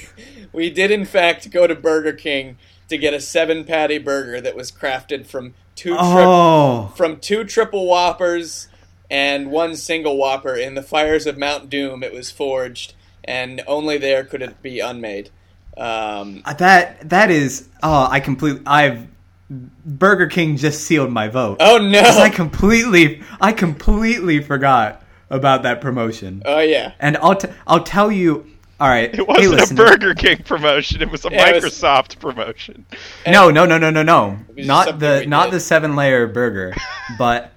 [0.51, 2.57] we did in fact go to Burger King
[2.95, 7.45] to get a seven patty burger that was crafted from two tri- oh, from two
[7.45, 8.69] triple whoppers
[9.11, 12.03] and one single whopper in the fires of Mount Doom.
[12.03, 15.31] It was forged, and only there could it be unmade.
[15.77, 17.69] Um, that that is.
[17.83, 18.63] Oh, I completely.
[18.67, 19.09] I've
[19.51, 21.59] Burger King just sealed my vote.
[21.61, 22.01] oh no!
[22.01, 26.43] I completely, I completely forgot about that promotion.
[26.45, 26.93] Oh yeah.
[27.01, 28.47] And I'll t- I'll tell you.
[28.81, 29.75] All right, It wasn't hey, a.
[29.77, 31.01] Burger King promotion.
[31.01, 32.85] It was a Yeah, it was- Microsoft promotion.
[33.27, 34.39] No, no, no, no, no, no.
[34.57, 35.55] Not the not did.
[35.55, 36.75] the seven layer burger.
[37.19, 37.53] but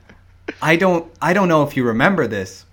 [0.62, 2.66] I don't I don't know if you remember this.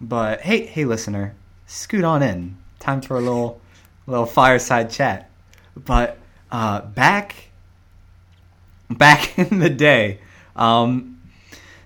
[0.00, 1.34] But hey, hey, listener,
[1.66, 2.56] scoot on in.
[2.80, 3.60] Time for a little
[4.06, 5.30] little fireside chat.
[5.76, 6.18] But
[6.50, 7.34] uh, back
[8.90, 10.18] back in the day,
[10.56, 11.20] um,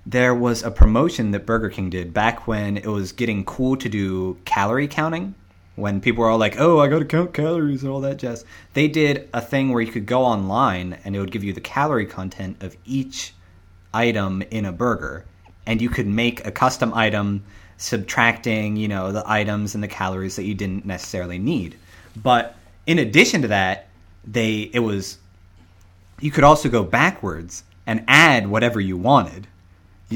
[0.06, 3.88] there was a promotion that Burger King did back when it was getting cool to
[3.88, 5.34] do calorie counting.
[5.76, 8.44] When people were all like, "Oh, I got to count calories and all that jazz,"
[8.72, 11.60] they did a thing where you could go online and it would give you the
[11.60, 13.34] calorie content of each
[13.92, 15.24] item in a burger,
[15.66, 17.42] and you could make a custom item
[17.76, 21.76] subtracting, you know, the items and the calories that you didn't necessarily need.
[22.16, 23.88] But in addition to that,
[24.26, 25.18] they it was
[26.20, 29.46] you could also go backwards and add whatever you wanted.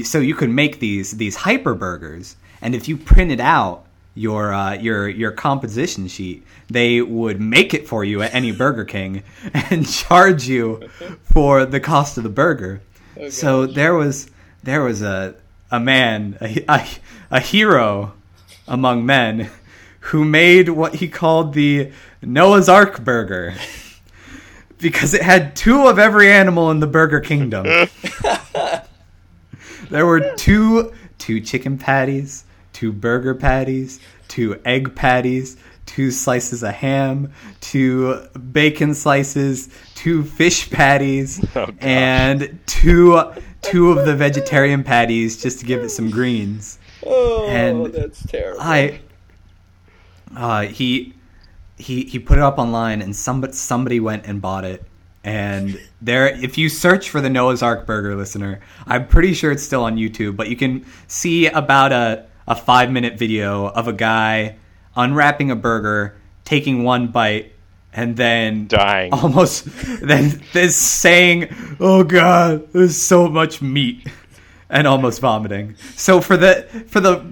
[0.03, 3.85] So you could make these these hyper burgers, and if you printed out
[4.21, 8.85] your uh, your your composition sheet, they would make it for you at any Burger
[8.85, 10.87] King and charge you
[11.23, 12.81] for the cost of the burger.
[13.29, 14.29] so there was
[14.63, 15.35] there was a
[15.71, 16.87] a man a, a,
[17.31, 18.13] a hero
[18.67, 19.49] among men
[20.01, 23.53] who made what he called the Noah's Ark burger
[24.79, 27.65] because it had two of every animal in the Burger Kingdom.
[29.89, 32.43] there were two two chicken patties,
[32.81, 38.15] two burger patties, two egg patties, two slices of ham, two
[38.51, 43.21] bacon slices, two fish patties, Oh, and two
[43.61, 46.79] two of the vegetarian patties just to give it some greens.
[47.05, 48.59] Oh, And that's terrible.
[48.59, 48.99] I
[50.35, 51.13] uh, he
[51.77, 54.83] he he put it up online and somebody somebody went and bought it
[55.23, 59.61] and there if you search for the Noah's Ark burger listener I'm pretty sure it's
[59.61, 63.93] still on YouTube but you can see about a a 5 minute video of a
[63.93, 64.57] guy
[64.93, 67.53] unwrapping a burger taking one bite
[67.93, 69.13] and then Dying.
[69.13, 69.63] almost
[70.01, 71.47] then this saying
[71.79, 74.05] oh god there's so much meat
[74.69, 77.25] and almost vomiting so for the for the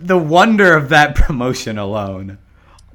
[0.00, 2.38] the wonder of that promotion alone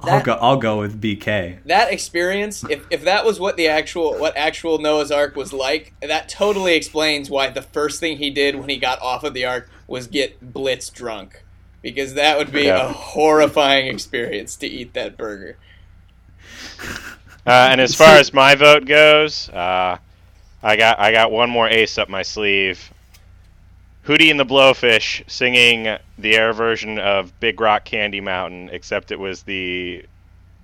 [0.00, 4.18] i'll go i'll go with bk that experience, if, if that was what the actual
[4.18, 8.54] what actual Noah's Ark was like, that totally explains why the first thing he did
[8.54, 11.42] when he got off of the Ark was get blitz drunk.
[11.82, 12.88] Because that would be Yeah.
[12.88, 15.56] a horrifying experience to eat that burger.
[17.46, 19.96] Uh, and as far as my vote goes, uh,
[20.62, 22.92] I got I got one more ace up my sleeve.
[24.06, 29.18] Hootie and the Blowfish singing the air version of Big Rock Candy Mountain, except it
[29.18, 30.04] was the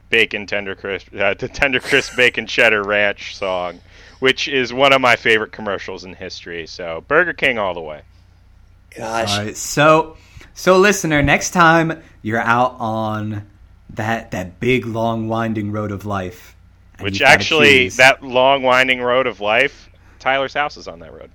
[0.08, 3.80] bacon tender crisp, uh, the tender crisp bacon cheddar ranch song,
[4.20, 6.66] which is one of my favorite commercials in history.
[6.66, 8.00] So Burger King all the way.
[8.96, 9.30] Gosh.
[9.38, 10.16] all right so
[10.54, 13.46] so listener next time you're out on
[13.90, 16.54] that that big long winding road of life
[17.00, 19.88] Which actually, that long winding road of life,
[20.18, 21.30] Tyler's house is on that road.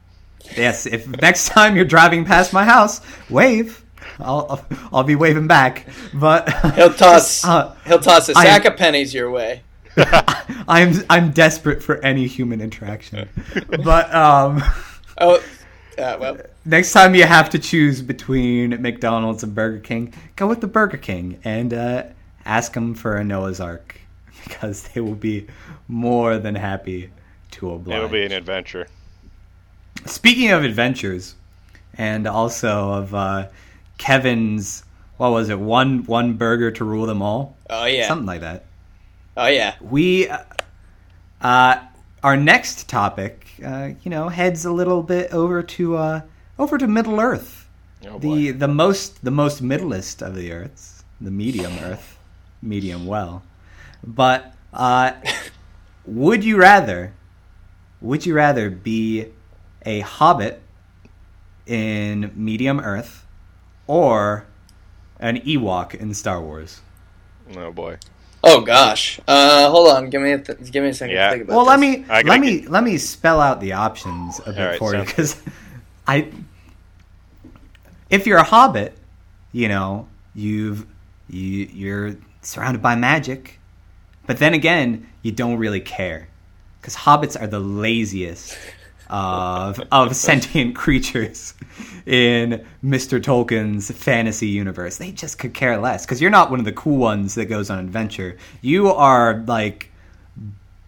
[0.57, 3.83] Yes, if next time you're driving past my house, wave.
[4.19, 5.85] I'll I'll, I'll be waving back.
[6.13, 9.63] But He'll toss Uh, he'll toss a I- sack of pennies your way.
[10.67, 13.27] I'm I'm desperate for any human interaction.
[13.83, 14.63] But um,
[15.19, 15.43] Oh,
[15.99, 20.61] uh, well, next time you have to choose between McDonald's and Burger King, go with
[20.61, 22.03] the Burger King and uh,
[22.45, 23.99] ask them for a Noah's Ark
[24.43, 25.47] because they will be
[25.87, 27.11] more than happy
[27.51, 27.97] to oblige.
[27.97, 28.87] It'll be an adventure.
[30.05, 31.35] Speaking of adventures,
[31.95, 33.47] and also of uh,
[33.97, 34.83] Kevin's,
[35.17, 35.59] what was it?
[35.59, 38.65] One one burger to rule them all, oh yeah, something like that.
[39.35, 39.75] oh yeah.
[39.81, 40.37] We, uh,
[41.41, 41.79] uh,
[42.23, 46.21] our next topic, uh, you know, heads a little bit over to uh,
[46.57, 47.67] over to Middle Earth,
[48.07, 52.17] Oh the the most the most middlest of the Earths, the medium Earth,
[52.61, 53.43] medium well.
[54.03, 55.13] But uh,
[56.05, 57.13] would you rather?
[58.01, 59.27] Would you rather be
[59.85, 60.61] a hobbit
[61.65, 63.25] in medium Earth,
[63.87, 64.45] or
[65.19, 66.81] an Ewok in Star Wars?
[67.55, 67.97] Oh boy.
[68.43, 69.19] Oh gosh.
[69.27, 70.09] Uh, hold on.
[70.09, 71.27] Give me a th- give me a second Yeah.
[71.27, 74.39] to think about Well, let me let I me let me spell out the options
[74.45, 75.41] a bit All right, for you because
[76.07, 76.29] I,
[78.09, 78.97] if you're a hobbit,
[79.51, 80.85] you know you've
[81.29, 83.59] you you're surrounded by magic,
[84.25, 86.29] but then again you don't really care
[86.79, 88.57] because hobbits are the laziest
[89.09, 91.53] of of sentient creatures
[92.05, 93.21] in Mr.
[93.21, 94.97] Tolkien's fantasy universe.
[94.97, 97.69] They just could care less because you're not one of the cool ones that goes
[97.69, 98.37] on adventure.
[98.61, 99.91] You are like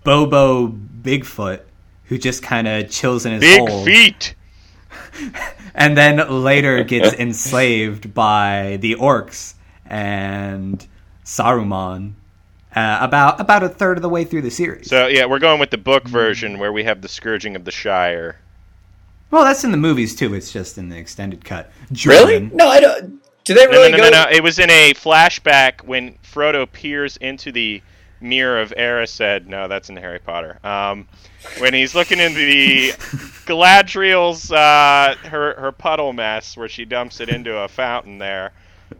[0.04, 1.62] Bobo Bigfoot
[2.12, 3.86] who just kind of chills in his Big hole.
[3.86, 4.36] feet.
[5.74, 9.54] and then later gets enslaved by the orcs
[9.86, 10.86] and
[11.24, 12.14] Saruman.
[12.76, 14.88] Uh, about about a third of the way through the series.
[14.90, 17.72] So yeah, we're going with the book version where we have the scourging of the
[17.72, 18.40] Shire.
[19.30, 20.34] well, that's in the movies too.
[20.34, 21.70] It's just in the extended cut.
[22.06, 22.40] Really?
[22.54, 23.22] No, I don't.
[23.44, 24.04] Do they No, really no, go?
[24.04, 24.30] no, no, no.
[24.32, 27.82] It was in a flashback when Frodo peers into the
[28.22, 29.48] mirror of Erised.
[29.48, 30.58] No, that's in Harry Potter.
[30.64, 31.08] Um,
[31.58, 32.90] when he's looking into the
[33.46, 38.52] Galadriel's uh, her her puddle mess, where she dumps it into a fountain there,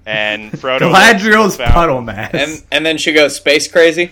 [0.06, 0.82] and Frodo.
[0.82, 2.32] looks at the Galadriel's puddle mess.
[2.34, 4.12] And and then she goes space crazy.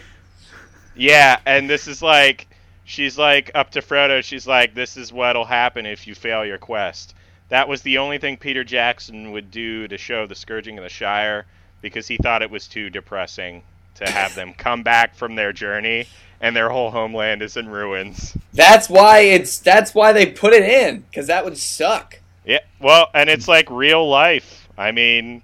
[0.96, 2.48] Yeah, and this is like
[2.86, 4.24] she's like up to Frodo.
[4.24, 7.15] She's like, "This is what'll happen if you fail your quest."
[7.50, 10.89] That was the only thing Peter Jackson would do to show the scourging of the
[10.89, 11.46] Shire
[11.82, 13.63] because he thought it was too depressing
[13.96, 16.06] to have them come back from their journey
[16.42, 18.36] and their whole homeland is in ruins.
[18.54, 19.60] That's why it's.
[19.60, 22.20] That's why they put it in because that would suck.
[22.46, 24.68] Yeah, well, and it's like real life.
[24.78, 25.42] I mean,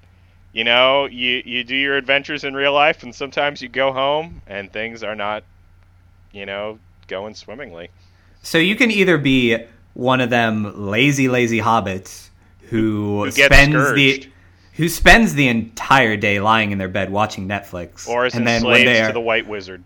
[0.55, 4.41] you know, you you do your adventures in real life, and sometimes you go home
[4.47, 5.43] and things are not,
[6.31, 7.89] you know, going swimmingly.
[8.41, 9.57] So you can either be
[9.95, 12.29] one of them lazy, lazy hobbits
[12.69, 13.95] who, Who spends scourged.
[14.23, 14.29] the
[14.73, 18.63] who spends the entire day lying in their bed watching Netflix, Or is and then
[18.63, 19.83] when enslaved they to are, the White Wizard.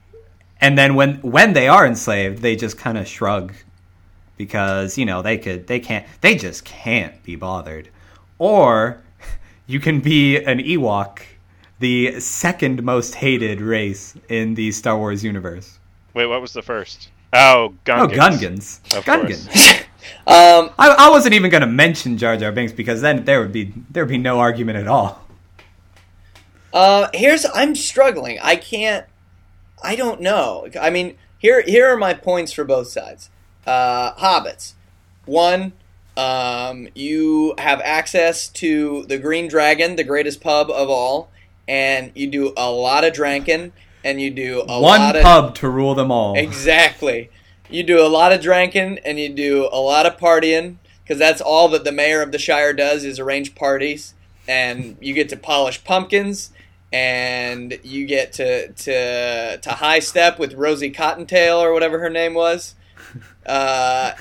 [0.62, 3.54] and then when when they are enslaved, they just kind of shrug
[4.38, 7.90] because you know they could they can't they just can't be bothered.
[8.38, 9.02] Or
[9.70, 11.20] you can be an Ewok,
[11.78, 15.78] the second most hated race in the Star Wars universe.
[16.16, 17.10] Wait, what was the first?
[17.34, 18.02] Oh, Gungans.
[18.02, 19.86] Oh, Gungans, Of Gungans.
[20.26, 23.52] Um, I, I wasn't even going to mention Jar Jar Binks because then there would
[23.52, 25.24] be there would be no argument at all.
[26.74, 28.40] Uh, here's I'm struggling.
[28.42, 29.06] I can't.
[29.84, 30.68] I don't know.
[30.80, 33.30] I mean, here here are my points for both sides.
[33.68, 34.74] Uh, Hobbits.
[35.26, 35.74] One,
[36.20, 41.32] um, you have access to the Green Dragon, the greatest pub of all,
[41.68, 43.72] and you do a lot of drinking,
[44.04, 46.38] and you do a One lot of pub to rule them all.
[46.38, 47.30] Exactly.
[47.70, 51.40] You do a lot of drinking and you do a lot of partying because that's
[51.40, 54.14] all that the mayor of the Shire does is arrange parties,
[54.48, 56.52] and you get to polish pumpkins,
[56.92, 62.34] and you get to to to high step with Rosie Cottontail or whatever her name
[62.34, 62.76] was.
[63.46, 64.12] Uh,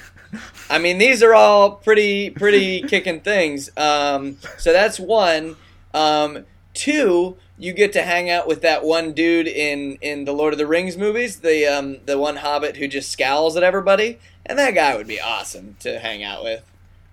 [0.71, 3.71] I mean, these are all pretty pretty kicking things.
[3.77, 5.57] Um, so that's one.
[5.95, 10.53] Um, two, you get to hang out with that one dude in in the Lord
[10.53, 14.59] of the Rings movies, the um, the one Hobbit who just scowls at everybody, and
[14.59, 16.63] that guy would be awesome to hang out with.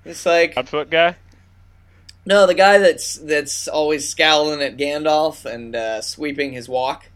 [0.04, 1.15] It's like Hotfoot guy?
[2.25, 7.10] no, the guy that's that's always scowling at Gandalf and uh, sweeping his walk.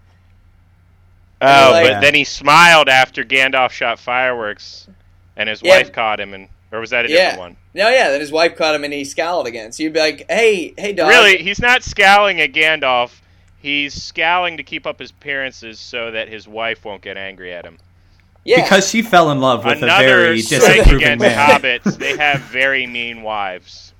[1.41, 4.88] Oh, like- but then he smiled after Gandalf shot fireworks,
[5.39, 5.78] and his Yeah.
[5.78, 7.32] wife caught him, and or was that a Yeah.
[7.32, 7.58] different one?
[7.73, 8.10] No, yeah.
[8.12, 9.71] Then his wife caught him and he scowled again.
[9.71, 13.10] So you'd be like, "Hey, hey, dog." Really, he's not scowling at Gandalf.
[13.62, 17.65] He's scowling to keep up his appearances so that his wife won't get angry at
[17.65, 17.80] him.
[18.45, 18.62] Yeah.
[18.63, 21.60] Because she fell in love with a Another very disapproving against man.
[21.60, 21.97] hobbits.
[21.97, 23.93] They have very mean wives.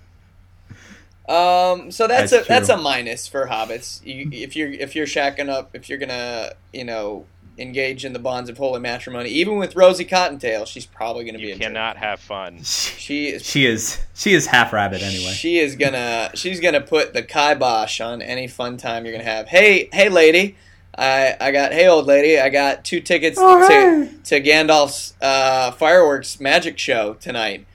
[1.28, 4.04] Um, so that's, That's a that's a minus for hobbits.
[4.04, 7.26] You, if you're if you're shacking up, if you're gonna you know
[7.60, 11.48] engage in the bonds of holy matrimony, even with Rosie Cottontail, she's probably gonna be
[11.50, 12.60] You a cannot have fun.
[12.64, 15.32] She is She is she is half rabbit anyway.
[15.32, 19.48] she is gonna she's gonna put the kibosh on any fun time you're gonna have.
[19.48, 20.56] Hey hey lady,
[20.98, 25.72] I I got hey old lady, I got two tickets Oh, to to Gandalf's uh,
[25.72, 27.66] fireworks magic show tonight.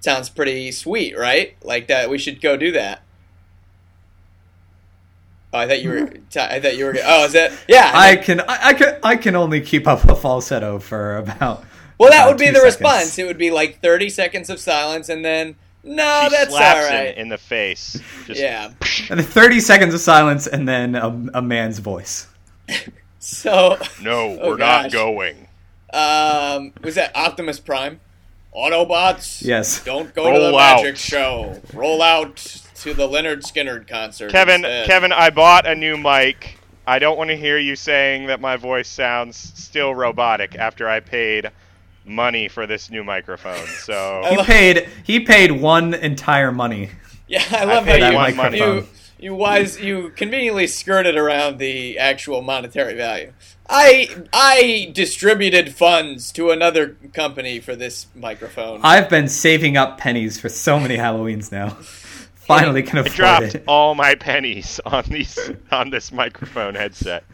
[0.00, 1.56] Sounds pretty sweet, right?
[1.62, 3.02] Like that, we should go do that.
[5.52, 6.06] Oh, I thought you were.
[6.08, 6.94] t- I thought you were.
[7.04, 7.52] Oh, is that?
[7.68, 7.90] Yeah.
[7.94, 11.64] I can I, I can I can only keep up a falsetto for about.
[11.98, 12.64] well, that about would be the seconds.
[12.80, 13.18] response.
[13.18, 16.90] It would be like thirty seconds of silence, and then no, she that's all slaps
[16.90, 17.14] right.
[17.14, 17.98] him in the face.
[18.26, 18.72] Just, yeah.
[19.08, 22.26] And then thirty seconds of silence, and then a, a man's voice.
[23.20, 24.84] So, No, Oh, we're gosh.
[24.84, 25.48] not going.
[25.92, 28.00] um, was that Optimus Prime?
[28.56, 29.42] Autobots.
[29.42, 29.84] Yes.
[29.84, 30.76] Don't go to the out.
[30.82, 31.60] magic show.
[31.74, 32.36] Roll out
[32.82, 34.30] to the Lynyrd Skynyrd concert.
[34.30, 34.86] Kevin, instead.
[34.86, 36.58] Kevin, I bought a new mic.
[36.86, 41.00] I don't want to hear you saying that my voice sounds still robotic after I
[41.00, 41.50] paid
[42.04, 43.66] money for this new microphone.
[43.66, 46.90] So He love- paid he paid one entire money.
[47.26, 48.76] Yeah, I love paid how that you, microphone.
[48.76, 48.88] you
[49.20, 53.32] you wise you conveniently skirted around the actual monetary value.
[53.68, 58.80] I I distributed funds to another company for this microphone.
[58.82, 61.76] I've been saving up pennies for so many Halloweens now.
[62.48, 63.64] Finally can afford I dropped it.
[63.68, 65.38] all my pennies on these
[65.70, 67.24] on this microphone headset.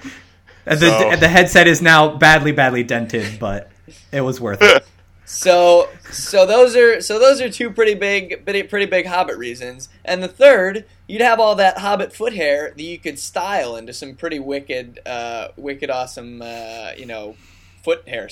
[0.67, 3.71] And the, so- the headset is now badly, badly dented, but
[4.13, 4.87] it was worth it.
[5.27, 9.89] So so those are so those are two pretty big pretty, pretty big Hobbit reasons.
[10.05, 13.95] And the third, you'd have all that Hobbit foot hair that you could style into
[13.95, 17.37] some pretty wicked, uh, wicked awesome, uh, you know,
[17.83, 18.29] foot hair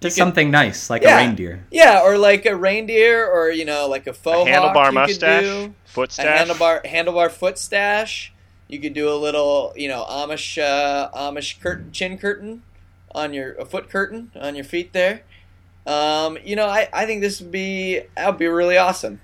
[0.00, 0.14] styles.
[0.14, 1.18] Just something nice, like Yeah.
[1.18, 1.64] a reindeer.
[1.70, 4.92] Yeah, or like a reindeer, or you know, like a A faux handlebar hawk you
[4.92, 5.74] mustache, Could do.
[5.84, 6.48] foot A stash.
[6.48, 8.32] handlebar handlebar foot stash.
[8.68, 12.62] You could do a little, you know, Amish uh, Amish curtain, chin curtain
[13.14, 15.22] on your a foot curtain on your feet there.
[15.86, 19.20] Um, you know, I, I think this would be that would be really awesome.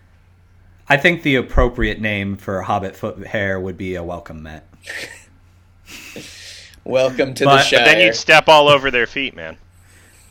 [0.88, 4.64] I think the appropriate name for Hobbit foot hair would be a welcome mat.
[6.84, 7.80] Welcome to But- the but Shire.
[7.80, 9.56] But then you'd step all over their feet, man.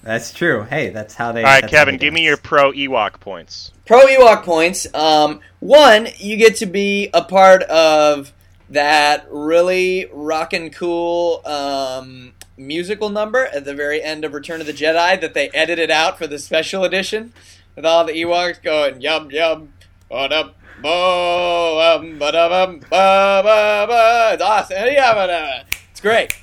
[0.06, 0.62] That's true.
[0.62, 1.44] Hey, that's how they.
[1.44, 3.72] All right, Kevin, they give me your pro Ewok points.
[3.88, 4.86] Pro Ewok points.
[4.94, 8.32] Um, one, you get to be a part of
[8.70, 14.74] that really rockin' cool um, musical number at the very end of Return of the
[14.74, 17.34] Jedi that they edited out for the special edition
[17.76, 19.74] with all the Ewoks going yum yum
[20.08, 20.54] ba
[20.84, 24.30] bo um ba da bum ba ba ba.
[24.34, 24.78] It's awesome.
[24.78, 25.64] Yeah, ba da.
[25.90, 26.38] It's great.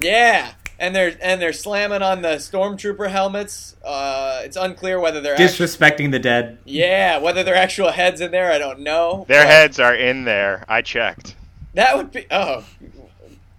[0.00, 0.54] Yeah.
[0.84, 3.74] And they're and they're slamming on the stormtrooper helmets.
[3.82, 6.58] Uh, it's unclear whether they're actually disrespecting the dead.
[6.66, 9.24] yeah, whether their actual heads in there, I don't know.
[9.28, 10.64] Their but heads are in there.
[10.68, 11.36] I checked.
[11.72, 12.26] That would be.
[12.30, 12.64] Oh,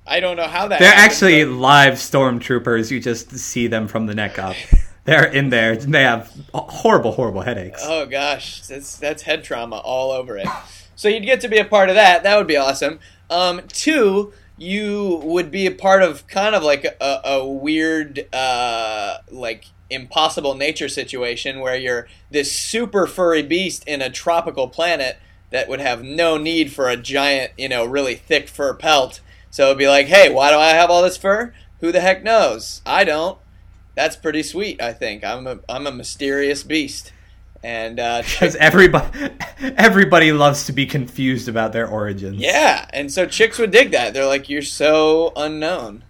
[0.05, 0.79] I don't know how that.
[0.79, 2.91] They're happened, actually but- live stormtroopers.
[2.91, 4.55] You just see them from the neck up.
[5.05, 5.73] They're in there.
[5.73, 7.81] and They have horrible, horrible headaches.
[7.83, 10.47] Oh gosh, that's that's head trauma all over it.
[10.95, 12.21] So you'd get to be a part of that.
[12.23, 12.99] That would be awesome.
[13.29, 19.17] Um, two, you would be a part of kind of like a, a weird, uh,
[19.29, 25.17] like impossible nature situation where you're this super furry beast in a tropical planet
[25.51, 29.21] that would have no need for a giant, you know, really thick fur pelt.
[29.51, 31.53] So it'd be like, hey, why do I have all this fur?
[31.79, 32.81] Who the heck knows?
[32.85, 33.37] I don't.
[33.95, 34.81] That's pretty sweet.
[34.81, 37.13] I think I'm a I'm a mysterious beast,
[37.65, 42.37] and uh, Because everybody, everybody loves to be confused about their origins.
[42.37, 44.13] Yeah, and so chicks would dig that.
[44.13, 46.03] They're like, "You're so unknown,"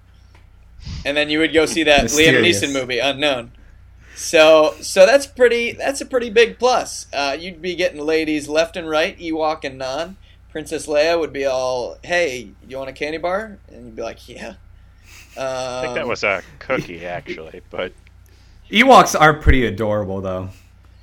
[1.06, 3.54] and then you would go see that Liam Neeson movie, Unknown.
[4.16, 5.72] So, so that's pretty.
[5.72, 7.08] That's a pretty big plus.
[7.14, 10.18] Uh, you'd be getting ladies left and right, Ewok and non.
[10.52, 14.28] Princess Leia would be all, "Hey, you want a candy bar?" And you'd be like,
[14.28, 14.56] "Yeah."
[15.38, 17.62] Um, I think that was a cookie, actually.
[17.70, 17.94] But
[18.70, 20.50] Ewoks are pretty adorable, though.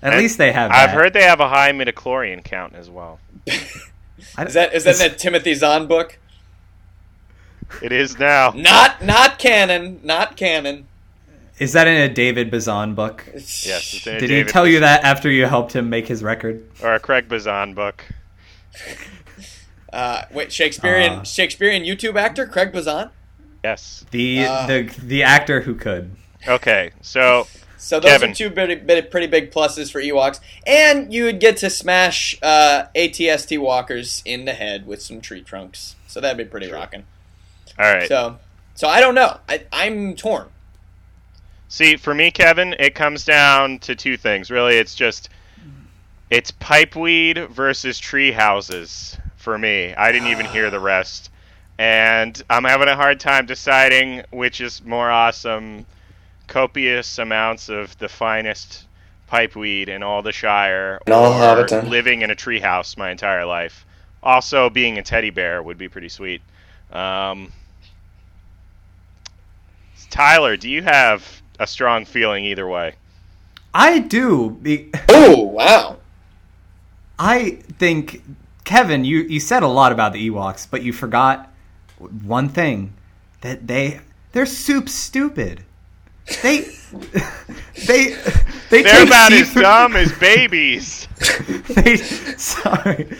[0.03, 0.70] At And least they have.
[0.70, 0.94] I've that.
[0.94, 3.20] heard they have a high midichlorian count as well.
[3.46, 6.18] Is that is that in the Timothy Zahn book?
[7.82, 8.53] It is now.
[8.55, 10.00] Not not canon.
[10.05, 10.86] Not canon.
[11.59, 13.24] Is that in a David Bazan book?
[13.34, 16.07] Yes, it's in a Did David he tell you that after you helped him make
[16.09, 16.66] his record?
[16.82, 18.05] or a Craig Bazan book.
[19.92, 21.24] Uh, wait, Shakespearean Uh.
[21.24, 23.11] Shakespearean YouTube actor Craig Bazan.
[23.62, 24.05] Yes.
[24.11, 24.66] The Uh.
[24.66, 26.16] the the actor who could.
[26.48, 27.46] Okay, so
[27.82, 28.30] So those Kevin.
[28.30, 32.38] are two pretty, pretty, pretty big pluses for Ewoks, and you would get to smash
[32.40, 35.96] uh, ATST walkers in the head with some tree trunks.
[36.06, 37.04] So that'd be pretty rocking.
[37.80, 38.06] all right.
[38.06, 38.38] So,
[38.76, 39.36] so I don't know.
[39.48, 40.46] I, I'm torn.
[41.66, 44.48] See, for me, Kevin, it comes down to two things.
[44.48, 45.28] Really, it's just
[46.30, 49.92] it's pipeweed versus tree houses for me.
[49.92, 51.32] I didn't even hear the rest,
[51.78, 55.84] and I'm having a hard time deciding which is more awesome.
[56.53, 58.84] Copious amounts of the finest
[59.30, 61.88] pipeweed in all the Shire, In all or Hobbiton.
[61.88, 63.86] living in a treehouse my entire life.
[64.22, 66.42] Also, being a teddy bear would be pretty sweet.
[66.92, 67.50] Um,
[70.11, 72.96] Tyler, do you have a strong feeling either way?
[73.72, 74.50] I do.
[74.50, 75.96] Be- Oh wow!
[77.18, 78.22] I think
[78.64, 81.50] Kevin, you you said a lot about the Ewoks, but you forgot
[81.98, 82.92] one thing
[83.40, 84.00] that they
[84.32, 85.64] they're soup stupid.
[86.42, 86.60] They
[87.86, 88.16] they
[88.70, 91.08] they They're about as C3 dumb as babies.
[91.68, 93.16] they sorry.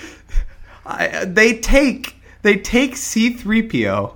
[0.85, 4.15] I, they take they take C3PO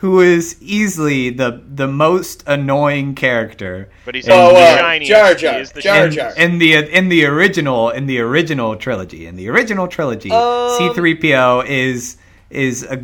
[0.00, 5.08] who is easily the the most annoying character But he's Oh, the uh, shiniest.
[5.10, 6.36] Jar He Jar, is the Jar shiniest.
[6.36, 6.44] Jar.
[6.44, 10.38] in the in the original in the original trilogy in the original trilogy Um,
[10.78, 12.18] C3PO is
[12.50, 13.02] is a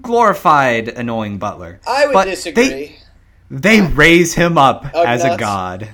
[0.00, 2.68] glorified annoying butler I would But disagree.
[2.68, 2.96] they
[3.52, 5.88] they raise him up Oh, as a god.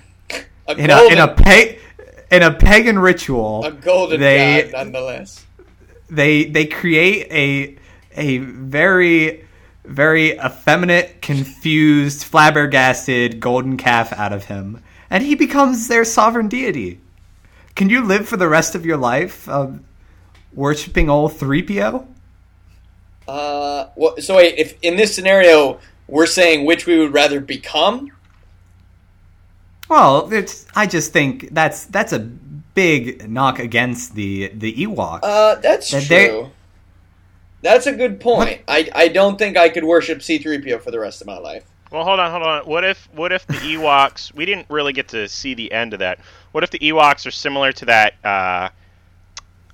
[0.67, 1.79] A in golden, a in a pa-
[2.31, 5.45] in a pagan ritual a golden they god, nonetheless.
[6.09, 7.77] they they create a
[8.19, 9.45] a very
[9.85, 14.83] very effeminate confused flabbergasted golden calf out of him.
[15.11, 17.01] And he becomes their sovereign deity.
[17.75, 19.85] Can you live for the rest of your life um,
[20.53, 22.07] worshiping all 3po
[23.27, 28.11] Uh, well, so wait, if in this scenario we're saying which we would rather become,
[29.89, 30.67] Well, it's.
[30.75, 35.21] I just think that's that's a big knock against the the Ewoks.
[35.23, 36.51] Uh, that's That they- true.
[37.61, 38.61] That's a good point.
[38.69, 41.65] I, I don't think I could worship C3PO for the rest of my life.
[41.91, 42.63] Well, hold on, hold on.
[42.67, 44.33] What if what if the Ewoks?
[44.33, 46.21] we didn't really get to see the end of that.
[46.53, 48.69] What if the Ewoks are similar to that uh,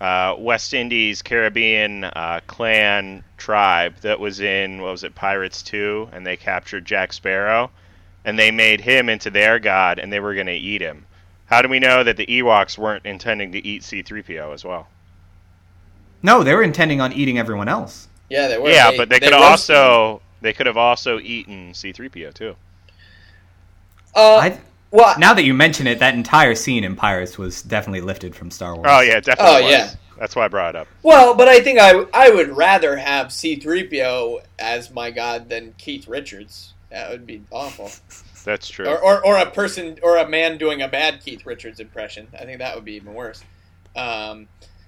[0.05, 6.11] uh, West Indies Caribbean uh, clan tribe that was in what was it Pirates Two,
[6.13, 7.71] and they captured Jack Sparrow,
[8.23, 11.07] and they made him into their god, and they were going to eat him.
[11.47, 14.89] How do we know that the Ewoks weren't intending to eat C-3PO as well?
[16.23, 18.09] no, they were intending on eating everyone else.
[18.29, 18.69] Yeah, they were.
[18.69, 22.57] yeah, but they could have roasted also they could have also eaten C-3PO too.
[24.15, 24.61] Uh, I,
[24.95, 28.51] well, now that you mention it, that entire scene in Pirates was definitely lifted from
[28.51, 28.87] Star Wars.
[28.89, 29.45] Oh yeah, definitely.
[29.45, 29.73] Oh, was.
[29.73, 29.91] yeah.
[30.19, 30.89] That's why I brought it up.
[31.03, 36.07] well, but I think I I would rather have C3PO as my god than Keith
[36.07, 36.75] Richards.
[36.91, 37.91] That would be awful.
[38.45, 38.87] That's true.
[38.87, 42.29] Or, or, or a person or a man doing a bad Keith Richards impression.
[42.39, 43.43] I think that would be even worse.
[43.97, 44.47] Um,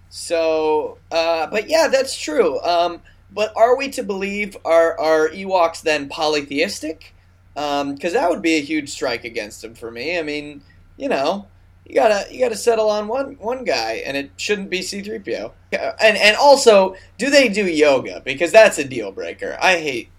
[0.08, 2.60] so, uh, but yeah, that's true.
[2.60, 3.00] Um,
[3.32, 7.15] but are we to believe are are Ewoks then polytheistic?
[7.56, 10.18] Um, because that would be a huge strike against them for me.
[10.18, 10.60] I mean,
[10.96, 11.46] you know,
[11.86, 15.18] you gotta you gotta settle on one one guy, and it shouldn't be C three
[15.18, 15.52] PO.
[15.72, 18.20] And and also, do they do yoga?
[18.24, 19.56] Because that's a deal breaker.
[19.60, 20.10] I hate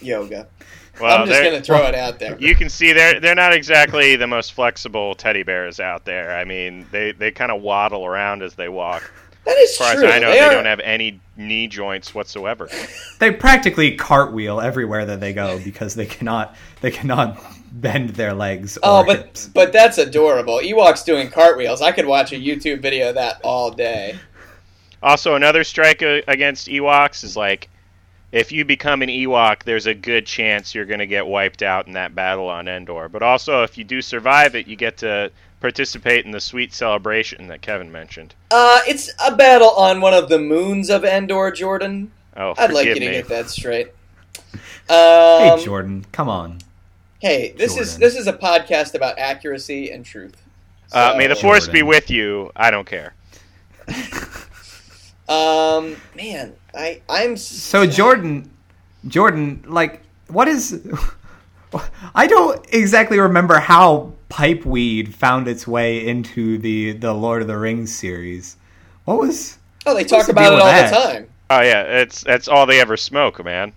[0.00, 0.46] yoga.
[1.00, 2.38] well, I'm just gonna throw it out there.
[2.38, 6.36] You can see they're they're not exactly the most flexible teddy bears out there.
[6.36, 9.10] I mean, they they kind of waddle around as they walk.
[9.44, 10.04] That is As far true.
[10.06, 12.68] as I know, they, they, are, don't have any knee joints whatsoever.
[13.20, 17.40] They practically cartwheel everywhere that they go because they cannot they cannot
[17.72, 18.76] bend their legs.
[18.78, 19.46] Or Oh, but hips.
[19.48, 20.58] but that's adorable.
[20.58, 21.80] Ewoks doing cartwheels.
[21.80, 24.18] I could watch a YouTube video of that all day.
[25.02, 27.68] Also, another strike against Ewoks is like,
[28.32, 31.86] if you become an Ewok, there's a good chance you're going to get wiped out
[31.86, 33.08] in that battle on Endor.
[33.08, 35.30] But also, if you do survive it, you get to
[35.64, 38.34] participate in the sweet celebration that Kevin mentioned.
[38.50, 42.10] Uh, it's a battle on one of the moons of Endor, Jordan.
[42.36, 43.06] Oh, I'd like you to me.
[43.06, 43.86] get that straight.
[44.52, 44.58] Um,
[44.90, 46.58] hey, Jordan, come on.
[47.22, 50.36] hey, this is this is a podcast about accuracy and truth.
[50.92, 52.52] Uh, may the So, force be with you.
[52.54, 53.14] I don't care.
[55.26, 58.50] Um, man, I I'm So Jordan,
[59.08, 60.86] Jordan, like, what is?
[62.14, 67.56] I don't exactly remember how pipeweed found its way into the the Lord of the
[67.56, 68.56] Rings series.
[69.04, 69.58] What was?
[69.86, 71.12] Oh, they talk the about it all with the that?
[71.12, 71.28] time.
[71.50, 73.72] Oh yeah, it's that's all they ever smoke, man.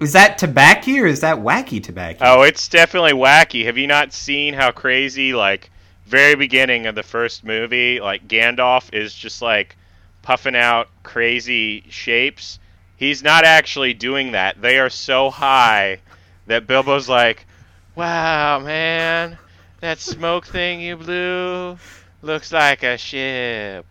[0.00, 2.18] Is that tobacco or is that wacky tobacco?
[2.24, 3.64] Oh, it's definitely wacky.
[3.64, 5.70] Have you not seen how crazy like
[6.06, 9.76] very beginning of the first movie, like Gandalf is just like
[10.22, 12.58] puffing out crazy shapes?
[12.96, 14.60] He's not actually doing that.
[14.60, 16.00] They are so high
[16.48, 17.46] that Bilbo's like,
[17.94, 19.38] "Wow, man,
[19.80, 21.78] that smoke thing you blew
[22.22, 23.86] looks like a ship."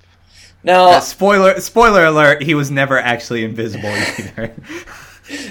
[0.63, 0.91] No.
[0.91, 3.89] Uh, spoiler spoiler alert, he was never actually invisible
[4.19, 4.53] either.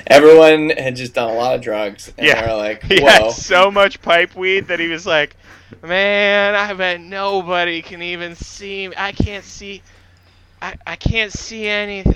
[0.07, 2.41] everyone had just done a lot of drugs, and Yeah.
[2.43, 5.37] they were like, He had so much pipe weed that he was like,
[5.83, 8.95] "Man, I bet nobody can even see me.
[8.97, 9.83] I can't see.
[10.63, 12.13] I, I can't see anything.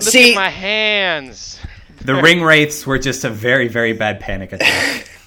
[0.00, 1.58] Look See- at my hands."
[2.06, 5.08] the ring wraiths were just a very very bad panic attack.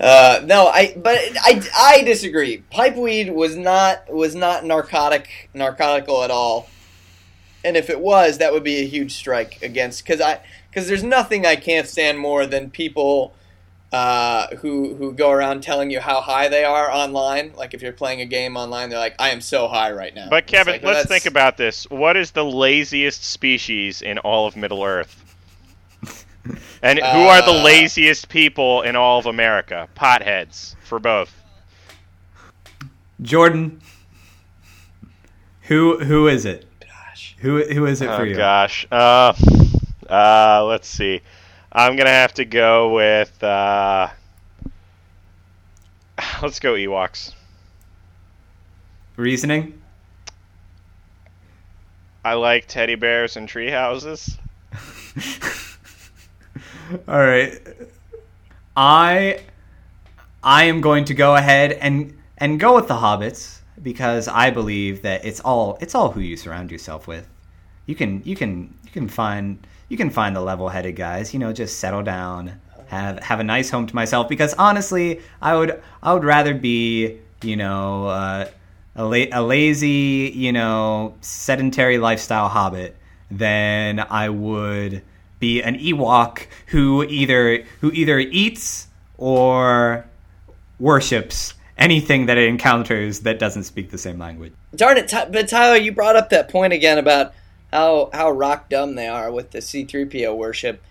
[0.00, 2.64] Uh, no, I but I, I disagree.
[2.72, 6.70] Pipeweed was not was not narcotic narcotical at all.
[7.62, 11.04] And if it was, that would be a huge strike against because I because there's
[11.04, 13.34] nothing I can't stand more than people
[13.92, 17.52] uh, who who go around telling you how high they are online.
[17.54, 20.28] Like if you're playing a game online, they're like, "I am so high right now."
[20.30, 21.84] But Kevin, like, well, let's that's- think about this.
[21.90, 25.29] What is the laziest species in all of Middle Earth?
[26.82, 29.88] And who are the Uh, laziest people in all of America?
[29.94, 31.34] Potheads for both.
[33.20, 33.80] Jordan,
[35.62, 36.66] who who is it?
[36.80, 37.36] Gosh.
[37.40, 38.32] Who who is it for you?
[38.32, 38.34] Oh you?
[38.36, 38.86] gosh.
[38.90, 39.34] Uh,
[40.08, 41.20] uh, let's see.
[41.72, 43.42] I'm gonna have to go with.
[43.42, 44.08] Uh,
[46.42, 47.32] let's go Ewoks.
[49.16, 49.80] Reasoning?
[52.24, 54.38] I like teddy bears and tree houses.
[57.08, 57.60] All right.
[58.76, 59.40] I
[60.42, 65.02] I am going to go ahead and and go with the hobbits because I believe
[65.02, 67.28] that it's all it's all who you surround yourself with.
[67.86, 71.52] You can you can you can find you can find the level-headed guys, you know,
[71.52, 76.14] just settle down, have have a nice home to myself because honestly, I would I
[76.14, 78.48] would rather be, you know, uh,
[78.96, 82.96] a, la- a lazy, you know, sedentary lifestyle hobbit
[83.30, 85.02] than I would
[85.40, 88.86] be an Ewok who either who either eats
[89.18, 90.04] or
[90.78, 94.52] worships anything that it encounters that doesn't speak the same language.
[94.76, 97.32] Darn it, Ty- but Tyler, you brought up that point again about
[97.72, 100.82] how how rock dumb they are with the C-3PO worship.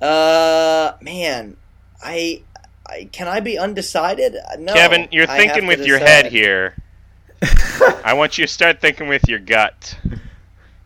[0.00, 1.56] Uh, man,
[2.02, 2.42] I,
[2.86, 4.36] I can I be undecided?
[4.58, 6.76] No, Kevin, you're thinking with your head here.
[8.04, 9.96] I want you to start thinking with your gut.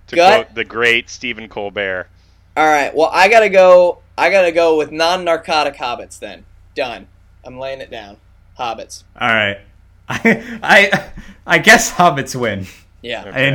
[0.08, 0.46] To Gut?
[0.46, 2.08] quote the great Stephen Colbert.
[2.56, 3.98] All right, well, I gotta go.
[4.18, 6.18] I gotta go with non-narcotic hobbits.
[6.18, 6.44] Then
[6.74, 7.06] done.
[7.44, 8.16] I'm laying it down.
[8.58, 9.04] Hobbits.
[9.20, 9.58] All right,
[10.08, 11.10] I I,
[11.46, 12.66] I guess hobbits win
[13.02, 13.24] Yeah.
[13.26, 13.48] Okay.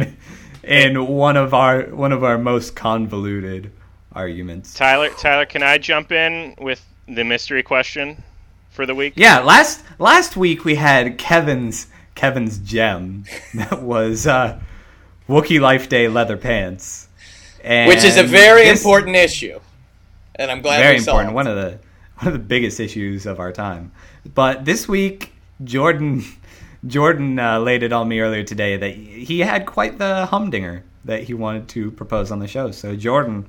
[0.63, 3.71] in in one of our one of our most convoluted
[4.13, 4.73] arguments.
[4.75, 8.23] Tyler, Tyler, can I jump in with the mystery question
[8.69, 9.13] for the week?
[9.15, 13.23] Yeah, last last week we had Kevin's Kevin's gem
[13.55, 14.59] that was uh,
[15.27, 17.07] Wookiee Life Day leather pants,
[17.63, 19.59] and Which is a very this- important issue,
[20.35, 21.27] and I'm glad very we solved.
[21.27, 21.35] important.
[21.35, 21.79] One of the
[22.17, 23.91] one of the biggest issues of our time.
[24.33, 25.33] But this week,
[25.63, 26.23] Jordan
[26.87, 31.23] Jordan uh, laid it on me earlier today that he had quite the humdinger that
[31.23, 32.69] he wanted to propose on the show.
[32.71, 33.47] So Jordan,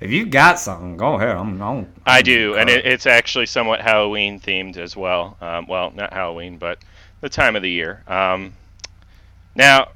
[0.00, 1.36] if you've got something, go ahead.
[1.36, 5.36] I'm, I'm, I I'm- do, and it, it's actually somewhat Halloween themed as well.
[5.40, 6.78] Um, well, not Halloween, but
[7.20, 8.02] the time of the year.
[8.08, 8.52] Um,
[9.54, 9.88] now,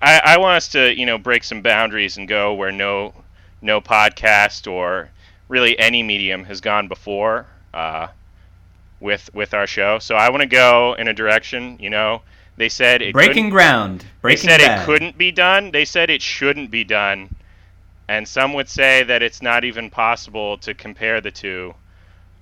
[0.00, 3.14] I, I want us to, you know, break some boundaries and go where no,
[3.60, 5.10] no podcast or
[5.48, 8.08] really any medium has gone before uh,
[9.00, 9.98] with with our show.
[9.98, 11.78] So I want to go in a direction.
[11.80, 12.22] You know,
[12.56, 14.04] they said it breaking ground.
[14.22, 14.82] they said Bad.
[14.82, 15.70] it couldn't be done.
[15.70, 17.34] They said it shouldn't be done.
[18.08, 21.74] And some would say that it's not even possible to compare the two.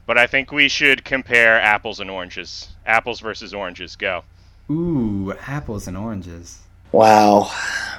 [0.07, 2.69] But I think we should compare apples and oranges.
[2.87, 3.97] Apples versus oranges.
[3.97, 4.23] Go.
[4.71, 6.61] Ooh, apples and oranges.
[6.97, 7.51] Wow,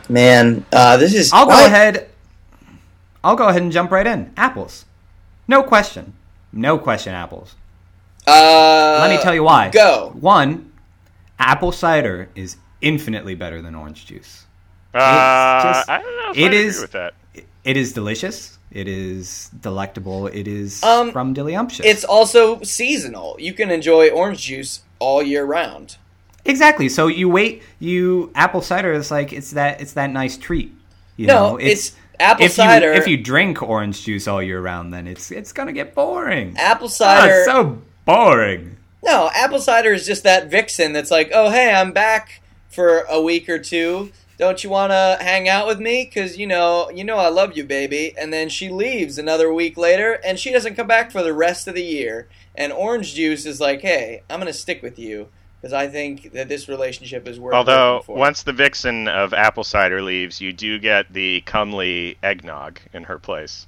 [0.10, 1.32] man, uh, this is.
[1.32, 2.10] I'll go why- ahead.
[3.24, 4.34] I'll go ahead and jump right in.
[4.36, 4.86] Apples,
[5.48, 6.14] no question,
[6.52, 7.14] no question.
[7.14, 7.54] Apples.
[8.26, 9.70] Uh, Let me tell you why.
[9.70, 10.14] Go.
[10.20, 10.72] One,
[11.38, 14.46] apple cider is infinitely better than orange juice.
[14.96, 17.14] Uh, just- I don't know if it I agree is- with that.
[17.64, 18.58] It is delicious.
[18.72, 20.26] It is delectable.
[20.26, 21.86] It is Um, from Dillyumptious.
[21.86, 23.36] It's also seasonal.
[23.38, 25.98] You can enjoy orange juice all year round.
[26.48, 26.90] Exactly.
[26.90, 27.64] So you wait.
[27.80, 30.74] You apple cider is like it's that it's that nice treat.
[31.16, 32.94] You No, know, it's apple if cider.
[32.94, 36.56] You, if you drink orange juice all year round, then it's it's gonna get boring.
[36.58, 37.34] apple Ah, cider.
[37.34, 38.78] it's so boring.
[39.04, 43.22] No, apple cider is just that vixen that's like, oh hey, I'm back for a
[43.22, 44.12] week or two.
[44.38, 46.06] Don't you want to hang out with me?
[46.06, 48.14] Cause you know, you know I love you, baby.
[48.20, 51.68] And then she leaves another week later, and she doesn't come back for the rest
[51.68, 52.28] of the year.
[52.54, 55.30] And orange juice is like, hey, I'm gonna stick with you
[55.62, 57.54] because I think that this relationship is worth.
[57.54, 57.58] It.
[57.58, 58.16] Although, for.
[58.16, 63.18] once the vixen of apple cider leaves, you do get the comely eggnog in her
[63.18, 63.68] place.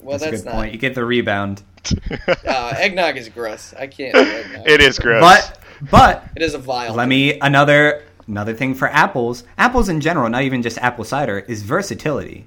[0.00, 0.54] well, that's, a good not.
[0.54, 0.72] point.
[0.72, 1.62] You get the rebound.
[2.46, 3.72] Uh, eggnog is gross.
[3.78, 4.14] I can't.
[4.14, 4.68] eggnog.
[4.68, 5.20] it is gross.
[5.22, 5.58] But
[5.90, 6.94] but It is a vile.
[6.94, 9.44] let me another another thing for apples.
[9.56, 12.46] Apples in general, not even just apple cider, is versatility.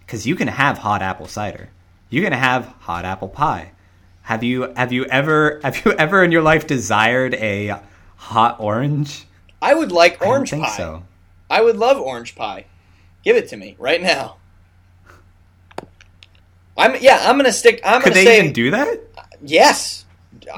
[0.00, 1.68] Because you can have hot apple cider.
[2.10, 3.72] You can have hot apple pie.
[4.22, 7.80] Have you have you ever have you ever in your life desired a
[8.16, 9.26] hot orange?
[9.60, 10.76] I would like I orange think pie.
[10.76, 11.02] so.
[11.50, 12.66] I would love orange pie.
[13.24, 14.36] Give it to me right now.
[16.76, 17.18] I'm yeah.
[17.28, 17.80] I'm gonna stick.
[17.84, 19.00] I'm Could gonna they say even do that?
[19.42, 20.04] yes.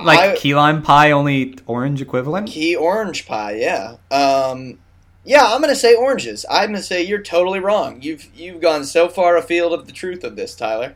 [0.02, 2.48] Like I- key lime pie, only orange equivalent?
[2.48, 3.56] key orange pie.
[3.56, 3.96] Yeah.
[4.10, 4.78] Um.
[5.26, 6.44] Yeah, I'm gonna say oranges.
[6.50, 8.00] I'm gonna say you're totally wrong.
[8.02, 10.94] You've you've gone so far afield of the truth of this, Tyler.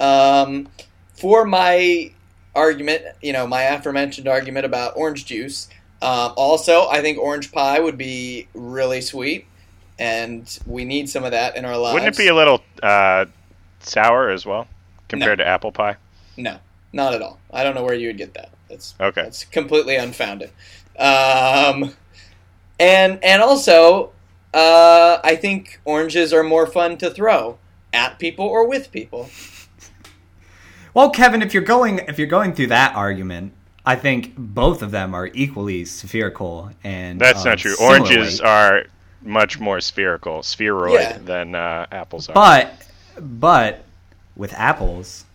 [0.00, 0.68] Um,
[1.16, 2.12] for my
[2.54, 5.68] argument, you know, my aforementioned argument about orange juice.
[6.02, 9.46] Um, also, I think orange pie would be really sweet,
[9.98, 11.94] and we need some of that in our lives.
[11.94, 13.26] Wouldn't it be a little uh,
[13.80, 14.66] sour as well
[15.08, 15.96] compared to apple pie?
[16.36, 16.58] No,
[16.92, 17.38] not at all.
[17.50, 18.50] I don't know where you would get that.
[18.68, 19.22] That's Okay.
[19.22, 20.50] That's completely unfounded.
[20.98, 21.94] Um,
[22.78, 24.12] and and also,
[24.52, 27.58] uh, I think oranges are more fun to throw
[27.92, 29.30] at people or with people.
[30.96, 33.52] Well, Kevin, if you're going if you're going through that argument,
[33.84, 37.74] I think both of them are equally spherical and That's um, not true.
[37.74, 38.48] similar Oranges weight.
[38.48, 38.84] are
[39.20, 41.18] much more spherical, spheroid Yeah.
[41.18, 42.32] than uh, apples are.
[42.32, 42.72] But
[43.18, 43.84] but
[44.36, 45.26] with apples,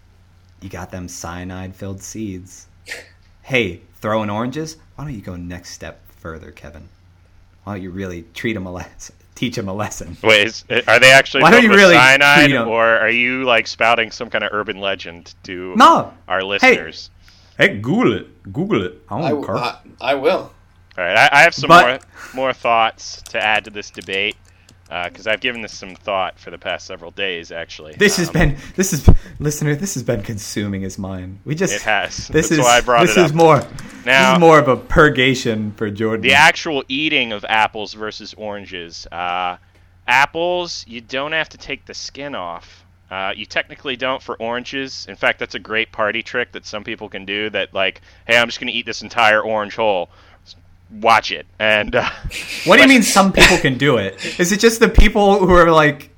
[0.61, 2.65] you got them cyanide filled seeds.
[3.43, 4.77] Hey, throwing oranges?
[4.95, 6.87] Why don't you go next step further, Kevin?
[7.63, 10.15] Why don't you really treat them a lesson, teach them a lesson?
[10.23, 12.67] Wait, is, are they actually Why don't you really cyanide, treat 'em?
[12.67, 16.13] or are you like spouting some kind of urban legend to No.
[16.27, 17.09] our listeners?
[17.57, 18.53] Hey, Google it.
[18.53, 19.01] Google it.
[19.09, 19.57] I I, don't care.
[19.57, 20.51] I, I will.
[20.97, 21.85] All right, I, I have some But-
[22.33, 24.35] more more thoughts to add to this debate.
[25.05, 27.51] Because I've given this some thought for the past several days.
[27.51, 29.73] Actually, This has Um, been this is listener.
[29.75, 31.39] This has been consuming his mind.
[31.45, 32.27] We just It has.
[32.27, 33.35] This That's is why I brought this it is up.
[33.37, 33.59] more.
[34.03, 36.21] this is more of a purgation for Jordan.
[36.21, 39.07] the actual eating of apples versus oranges.
[39.11, 39.57] Uh,
[40.07, 42.85] apples, you don't have to take the skin off.
[43.09, 45.05] Uh, you technically don't for oranges.
[45.09, 47.49] In fact, that's a great party trick that some people can do.
[47.49, 50.09] That like, hey, I'm just gonna eat this entire orange whole.
[50.91, 52.09] Watch it, and uh,
[52.65, 54.39] What do you mean some people can do it?
[54.39, 56.09] Is it just the people who are like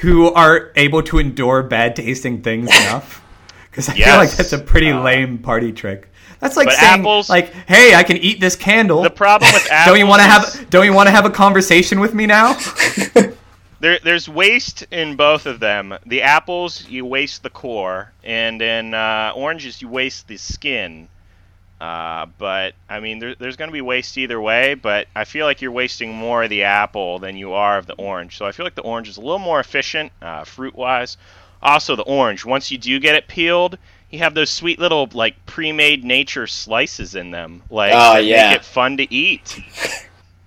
[0.00, 3.22] who are able to endure bad tasting things enough?
[3.70, 6.08] Because I feel like that's a pretty Uh, lame party trick.
[6.40, 9.86] That's like saying apples- like, "Hey, I can eat this candle." the problem with apples.
[9.92, 12.58] don't you want to have don't you want to have a conversation with me now?
[13.78, 15.96] There, there's waste in both of them.
[16.06, 21.08] The apples, you waste the core, and in uh, oranges, you waste the skin.
[21.80, 24.74] Uh, but I mean, there, there's going to be waste either way.
[24.74, 27.94] But I feel like you're wasting more of the apple than you are of the
[27.94, 28.36] orange.
[28.38, 31.16] So I feel like the orange is a little more efficient, uh, fruit-wise.
[31.62, 33.78] Also, the orange, once you do get it peeled,
[34.10, 38.50] you have those sweet little like pre-made nature slices in them, like Oh, that yeah.
[38.50, 39.58] make it fun to eat.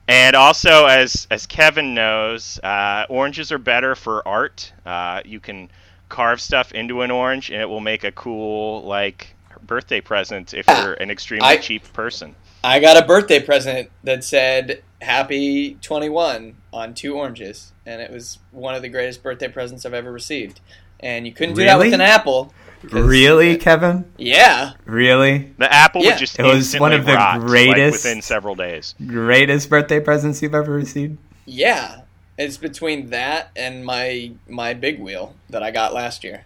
[0.07, 4.71] And also, as as Kevin knows, uh, oranges are better for art.
[4.85, 5.69] Uh, you can
[6.09, 10.67] carve stuff into an orange, and it will make a cool like birthday present if
[10.67, 12.35] you're an extremely I- cheap person.
[12.63, 18.39] I got a birthday present that said "Happy 21" on two oranges, and it was
[18.51, 20.59] one of the greatest birthday presents I've ever received.
[20.99, 21.93] And you couldn't do that with Really?
[21.95, 22.53] an apple.
[22.83, 24.11] really, Kevin?
[24.17, 24.71] Yeah.
[24.85, 25.53] Really?
[25.57, 26.09] The apple Yeah.
[26.11, 28.95] would just It was one of the rot, like, greatest- within several days.
[29.05, 31.17] Greatest birthday presents you've ever received?
[31.45, 32.01] Yeah.
[32.37, 36.43] It's between that and my my big wheel that I got last year.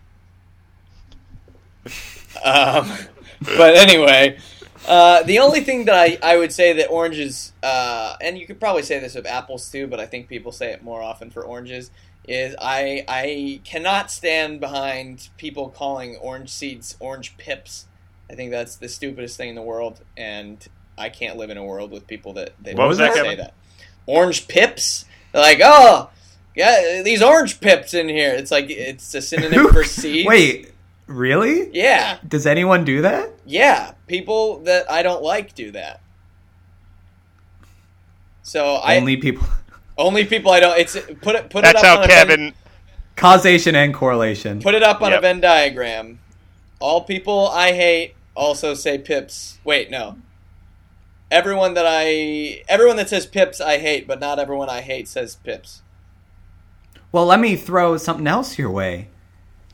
[2.43, 2.91] Um,
[3.57, 4.37] but anyway,
[4.87, 8.59] uh, the only thing that I, I would say that oranges, uh, and you could
[8.59, 11.43] probably say this of apples too, but I think people say it more often for
[11.43, 11.91] oranges,
[12.27, 17.87] is I I cannot stand behind people calling orange seeds orange pips.
[18.29, 20.65] I think that's the stupidest thing in the world, and
[20.97, 23.37] I can't live in a world with people that, that What was that, say Kevin?
[23.37, 23.53] that.
[24.05, 25.05] Orange pips?
[25.31, 26.09] They're like, oh,
[26.55, 28.31] yeah, these orange pips in here.
[28.31, 30.27] It's like it's a synonym for seeds.
[30.27, 30.71] Wait,
[31.07, 31.69] really?
[31.73, 33.29] Yeah, Does anyone do that?
[33.45, 33.93] yeah.
[34.07, 36.01] People that I don't like do that.
[38.41, 39.47] So I Only people.
[39.97, 40.77] only people I don't.
[40.77, 42.53] It's put it put That's it up how on a Venn,
[43.15, 44.61] Causation and correlation.
[44.61, 45.19] put it up on Yep.
[45.19, 46.19] a Venn diagram.
[46.79, 49.59] All people I hate also say pips.
[49.63, 50.17] Wait, no.
[51.31, 55.35] Everyone that I everyone that says pips I hate, but not everyone I hate says
[55.35, 55.81] pips.
[57.11, 59.07] Well, let me throw something else your way.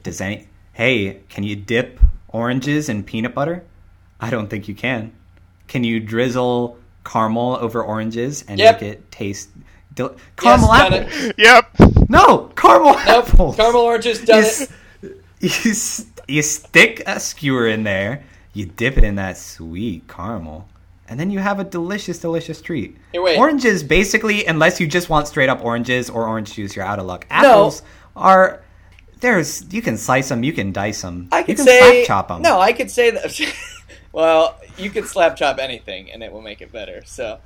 [0.03, 0.47] Does any?
[0.73, 1.99] Hey, can you dip
[2.29, 3.63] oranges in peanut butter?
[4.19, 5.11] I don't think you can.
[5.67, 8.81] Can you drizzle caramel over oranges and Yep.
[8.81, 9.49] make it taste?
[9.93, 11.09] Del- caramel done apple?
[11.29, 11.35] it.
[11.37, 11.65] Yep.
[12.09, 13.07] No, caramel Nope.
[13.07, 13.55] apples.
[13.55, 14.47] Caramel oranges done you, it.
[14.47, 14.67] s-
[15.65, 20.67] you, s- you stick a skewer in there, you dip it in that sweet caramel,
[21.07, 22.97] and then you have a delicious, delicious treat.
[23.11, 23.37] Hey, wait.
[23.37, 27.05] Oranges, basically, unless you just want straight up oranges or orange juice, you're out of
[27.05, 27.25] luck.
[27.29, 27.81] Apples
[28.15, 28.61] are
[29.19, 32.27] there's you can slice them, you can dice them, I you can say slap chop
[32.29, 32.41] them.
[32.41, 33.39] No, I could say that.
[34.11, 37.03] well, you could slap chop anything, and it will make it better.
[37.05, 37.39] So,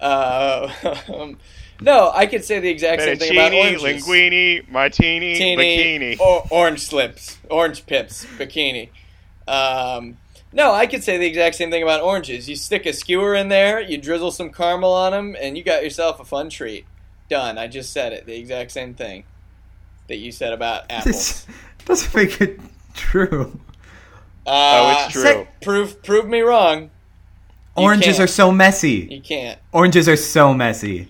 [0.00, 0.72] uh,
[1.14, 1.38] um,
[1.80, 3.82] no, I could say the exact same thing about oranges.
[3.82, 6.20] linguine, martini, Teeny, bikini.
[6.20, 8.90] or orange slips, orange pips, bikini.
[9.48, 10.18] Um,
[10.52, 12.48] no, I could say the exact same thing about oranges.
[12.48, 15.82] You stick a skewer in there, you drizzle some caramel on them, and you got
[15.82, 16.84] yourself a fun treat.
[17.28, 17.56] Done.
[17.56, 18.26] I just said it.
[18.26, 19.24] The exact same thing
[20.12, 21.04] that you said about apples.
[21.04, 21.46] This
[21.86, 22.60] doesn't make it
[22.94, 23.58] true.
[24.46, 25.22] Uh, Oh, it's true.
[25.22, 26.90] sec- Prove prove me wrong.
[27.76, 28.20] You Oranges can't.
[28.20, 29.08] are so messy.
[29.10, 29.58] You can't.
[29.72, 31.08] Oranges are so messy.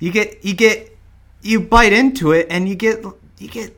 [0.00, 0.96] You get you get
[1.42, 3.04] you bite into it and you get
[3.38, 3.76] you get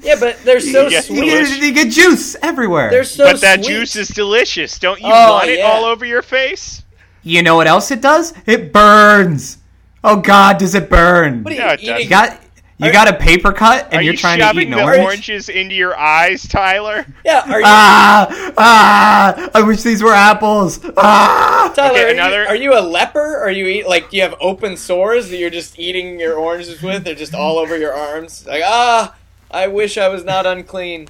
[0.00, 1.18] Yeah, but they're so You sweet.
[1.18, 2.90] you get, you get juice everywhere.
[2.90, 3.72] They're so but that sweet.
[3.74, 4.78] juice is delicious.
[4.78, 5.66] Don't you Oh, want it yeah.
[5.70, 6.82] all over your face?
[7.24, 8.32] you know what else it does?
[8.46, 9.58] It burns.
[10.02, 11.44] Oh God, does it burn?
[11.44, 12.08] What are you No, it eating?
[12.08, 12.40] got
[12.78, 14.78] you Are- got a paper cut and Are you're you trying to shoving eat an
[14.78, 15.02] the orange.
[15.04, 17.06] oranges into your eyes, Tyler?
[17.24, 19.50] yeah, are you, Ah ah!
[19.54, 20.80] I wish these were apples.
[20.96, 21.72] Ah!
[21.76, 21.90] Tyler?
[21.92, 23.36] Okay, are, another- you, are you a leper?
[23.38, 26.82] Are you eat like do you have open sores that you're just eating your oranges
[26.82, 27.04] with?
[27.04, 28.46] They're just all over your arms.
[28.46, 29.14] Like ah,
[29.50, 31.08] I wish I was not unclean.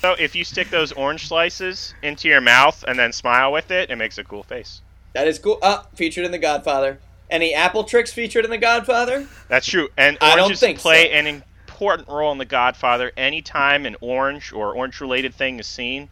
[0.00, 3.88] So if you stick those orange slices into your mouth and then smile with it,
[3.90, 4.82] it makes a cool face.
[5.14, 5.58] That is cool.
[5.62, 6.98] Ah, featured in The Godfather.
[7.34, 9.26] Any apple tricks featured in The Godfather?
[9.48, 9.88] That's true.
[9.96, 11.14] And I don't oranges think play so.
[11.14, 13.10] an important role in The Godfather.
[13.16, 16.08] Anytime an orange or orange-related thing is seen,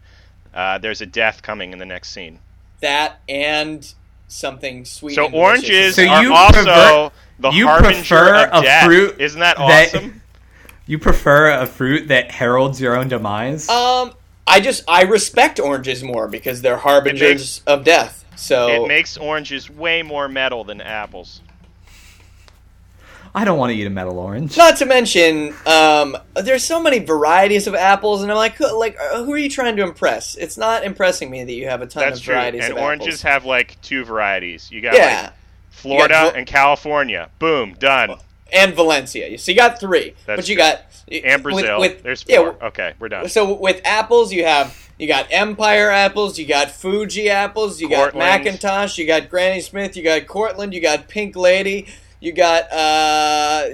[0.53, 2.39] uh, there's a death coming in the next scene.
[2.81, 3.89] That and
[4.27, 5.15] something sweet.
[5.15, 8.83] So and oranges So are you also pervert- the You harbinger prefer of a death.
[8.85, 10.19] fruit Isn't that that- awesome?
[10.85, 13.69] You prefer a fruit that heralds your own demise?
[13.69, 14.11] Um,
[14.45, 18.22] I just I respect oranges more because they're harbingers of death.
[18.35, 21.41] So It makes oranges way more metal than apples.
[23.35, 24.55] I don't want to eat a metal orange.
[24.57, 28.95] Not to mention, um, there's so many varieties of apples, and I'm like, who, like,
[28.99, 30.35] uh, who are you trying to impress?
[30.35, 32.35] It's not impressing me that you have a ton That's of true.
[32.35, 33.21] varieties And of oranges apples.
[33.23, 34.69] have like two varieties.
[34.71, 35.33] You got yeah, like
[35.71, 37.29] Florida You got- and California.
[37.39, 38.15] Boom, done.
[38.51, 39.35] and Valencia.
[39.39, 40.63] So you got three, That's but you true.
[40.63, 40.81] got
[41.11, 41.79] And Brazil.
[41.79, 42.55] With, with, There's yeah, four.
[42.65, 43.29] okay, we're done.
[43.29, 48.13] So with apples, you have you got Empire apples, you got Fuji apples, you got
[48.13, 51.87] McIntosh, you got Granny Smith, you got Cortland, you got Pink Lady,
[52.19, 53.69] you got uh,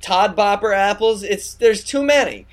[0.00, 1.22] Todd Bopper apples.
[1.22, 2.46] It's there's too many.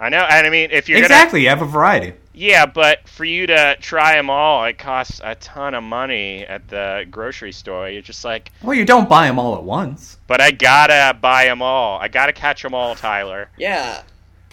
[0.00, 0.20] I know.
[0.30, 2.12] And I mean, if you're exactly, you have a variety.
[2.32, 6.68] yeah, but for you to try them all, it costs a ton of money at
[6.68, 7.88] the grocery store.
[7.90, 10.18] You're just like, Well, you don't buy them all at once.
[10.28, 11.98] but I gotta buy them all.
[11.98, 13.50] I gotta catch them all, Tyler.
[13.58, 14.02] Yeah,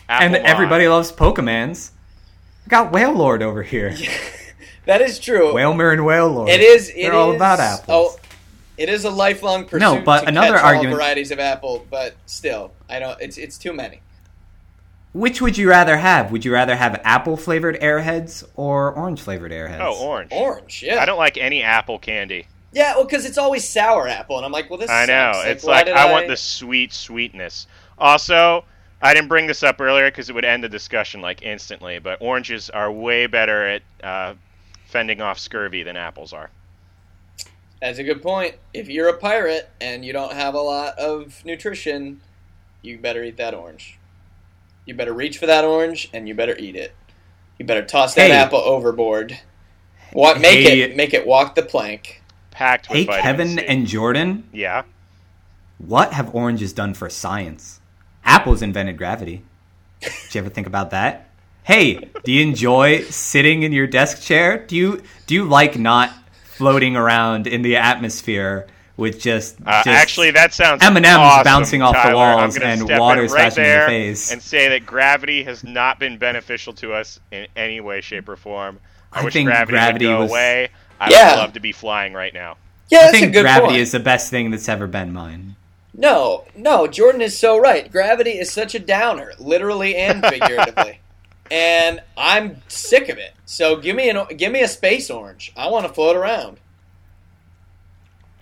[0.09, 0.43] and Applemon.
[0.43, 1.91] everybody loves Pokemans.
[2.65, 3.95] I got Whale Lord over here.
[4.85, 5.53] that is true.
[5.53, 6.49] Whalmer and Whale Lord.
[6.49, 6.89] It is.
[6.89, 7.85] It They're all about apples.
[7.87, 8.17] Oh,
[8.77, 9.79] it is a lifelong pursuit.
[9.79, 13.19] No, but to another catch argument- all varieties of apple, but still, I don't.
[13.21, 14.01] It's it's too many.
[15.13, 16.33] Which would you rather have?
[16.33, 19.79] Would you rather have apple flavored Airheads or orange flavored Airheads?
[19.79, 20.29] Oh, orange.
[20.33, 21.01] Orange, yeah.
[21.01, 22.47] I don't like any apple candy.
[22.73, 24.89] Yeah, well, because it's always sour apple, and I'm like, well, this.
[24.89, 25.31] I know.
[25.33, 25.47] sucks.
[25.47, 27.67] It's why like did I, want the sweet sweetness.
[27.97, 28.65] Also,
[29.01, 31.99] I didn't bring this up earlier because it would end the discussion like instantly.
[31.99, 34.33] But oranges are way better at uh,
[34.87, 36.49] fending off scurvy than apples are.
[37.81, 38.55] That's a good point.
[38.73, 42.21] If you're a pirate and you don't have a lot of nutrition,
[42.81, 43.99] you better eat that orange.
[44.85, 46.95] You better reach for that orange, and you better eat it.
[47.57, 48.37] You better toss that Hey.
[48.37, 49.39] apple overboard.
[50.13, 50.39] What?
[50.39, 50.81] Make Hey.
[50.81, 50.95] it.
[50.95, 52.21] Make it walk the plank.
[52.51, 53.65] Packed with Hey, vitamin Kevin C.
[53.65, 54.83] and Jordan, yeah.
[55.79, 57.81] what have oranges done for science?
[58.25, 59.43] Apples invented gravity.
[60.01, 61.29] Did you ever think about that?
[61.63, 64.65] Hey, do you enjoy sitting in your desk chair?
[64.65, 66.11] Do you do you like not
[66.43, 68.67] floating around in the atmosphere
[68.97, 72.15] with just, Uh, just actually, that sounds M&Ms awesome, bouncing off the Tyler.
[72.23, 74.31] I'm walls and step water in right splashing in your face.
[74.31, 78.37] and say that gravity has not been beneficial to us in any way, shape, or
[78.37, 78.79] form.
[79.11, 80.69] I, I wish think gravity, gravity would go was- away.
[81.01, 81.31] I Yeah.
[81.35, 82.55] would love to be flying right now.
[82.89, 83.79] Yeah, I that's a think good gravity point.
[83.81, 85.57] is the best thing that's ever been mine.
[85.97, 87.89] No, no, Jordan is so right.
[87.91, 90.99] Gravity is such a downer, literally and figuratively.
[91.49, 93.33] and I'm sick of it.
[93.45, 95.53] So give me an give me a space orange.
[95.55, 96.57] I want to float around.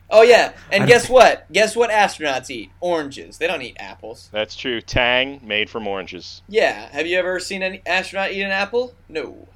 [0.09, 1.51] Oh yeah, and guess don't- what?
[1.51, 2.71] Guess what astronauts eat?
[2.79, 3.37] Oranges.
[3.37, 4.29] They don't eat apples.
[4.31, 4.79] That's true.
[4.81, 6.41] Tang made from oranges.
[6.47, 8.93] Yeah, have you ever seen an astronaut eat an apple?
[9.09, 9.47] No.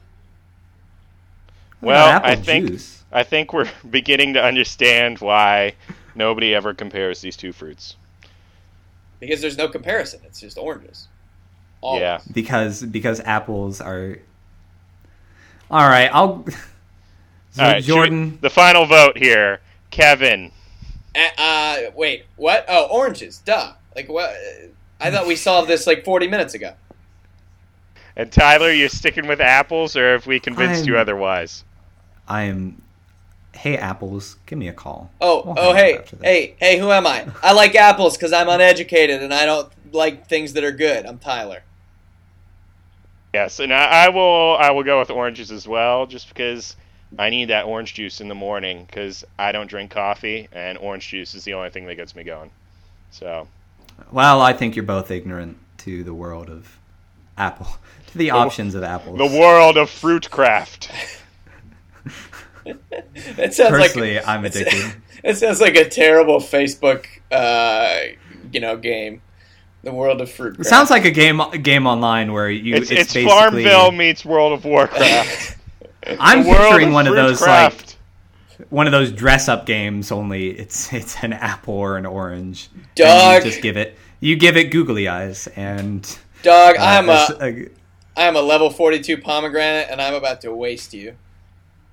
[1.81, 2.93] Well, apple I think- juice?
[3.11, 5.73] I think we're beginning to understand why
[6.17, 7.95] nobody ever compares these two fruits.
[9.19, 10.19] Because there's no comparison.
[10.25, 11.07] It's just oranges.
[11.81, 12.01] Always.
[12.01, 12.19] Yeah.
[12.31, 14.19] because because apples are.
[15.69, 16.45] All right, I'll.
[17.51, 19.61] So All right, should we- Jordan, the final vote here.
[19.89, 20.51] Kevin.
[21.15, 22.65] Uh, uh, wait, what?
[22.67, 23.39] Oh, oranges.
[23.39, 23.71] Duh.
[23.95, 24.35] Like what?
[24.99, 26.73] I thought we solved this like 40 minutes ago.
[28.15, 31.63] And Tyler, you're sticking with apples, or have we convinced you I'm- otherwise?
[32.27, 32.79] I am.
[33.53, 35.09] Hey, apples, give me a call.
[35.19, 37.27] Oh, We'll oh, hey, hey, hey, who am I?
[37.41, 41.05] I like apples because I'm uneducated and I don't like things that are good.
[41.05, 41.63] I'm Tyler.
[43.33, 44.57] Yes, and I, I will.
[44.57, 46.75] I will go with oranges as well, just because
[47.19, 48.85] I need that orange juice in the morning.
[48.85, 52.23] Because I don't drink coffee, and orange juice is the only thing that gets me
[52.23, 52.51] going.
[53.11, 53.47] So
[54.11, 56.77] Well, I think you're both ignorant to the world of
[57.37, 57.67] apple,
[58.07, 59.17] to the options of apples.
[59.17, 60.91] the world of fruit craft.
[63.15, 64.93] It sounds Personally, like I'm addicted.
[65.23, 68.13] It sounds like a terrible Facebook, uh,
[68.51, 69.21] you know, game.
[69.83, 70.59] The world of fruit.
[70.59, 73.63] It sounds like a game game online where you It's, it's, it's, basically.
[73.63, 75.57] Farmville meets World of Warcraft.
[76.19, 77.97] I'm The picturing of one of those craft.
[78.59, 80.11] like one of those dress up games.
[80.11, 82.69] Only it's it's an apple or an orange.
[82.75, 83.43] And Dog.
[83.43, 86.03] you just give it you give it googly eyes and.
[86.43, 87.69] Dog, uh, I'm as a a-
[88.15, 91.15] I'm a level 42 pomegranate and I'm about to waste you.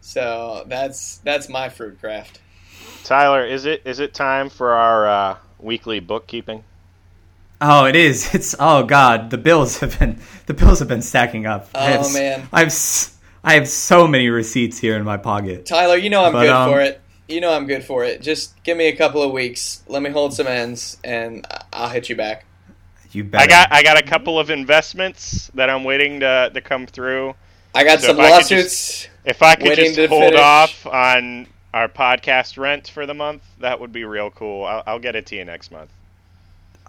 [0.04, 2.38] So that's that's my fruit craft.
[3.04, 6.62] Tyler, is it is it time for our uh, weekly bookkeeping?
[7.58, 8.28] Oh, it is.
[8.34, 11.70] It's oh god, the bills have been the bills have been stacking up.
[11.74, 12.46] I have Oh, man.
[12.52, 15.64] I have s- I have so many receipts here in my pocket.
[15.64, 17.00] Tyler, you know I'm But, good um, for it.
[17.26, 18.20] You know I'm good for it.
[18.20, 19.82] Just give me a couple of weeks.
[19.88, 22.44] Let me hold some ends, and I- I'll hit you back.
[23.10, 23.42] You better.
[23.42, 27.34] I got I got a couple of investments that I'm waiting to to come through.
[27.74, 29.08] I got So some if I could lawsuits.
[29.24, 30.40] If I could just hold finish.
[30.40, 34.64] off on our podcast rent for the month, that would be real cool.
[34.64, 35.90] I'll, I'll get it to you next month.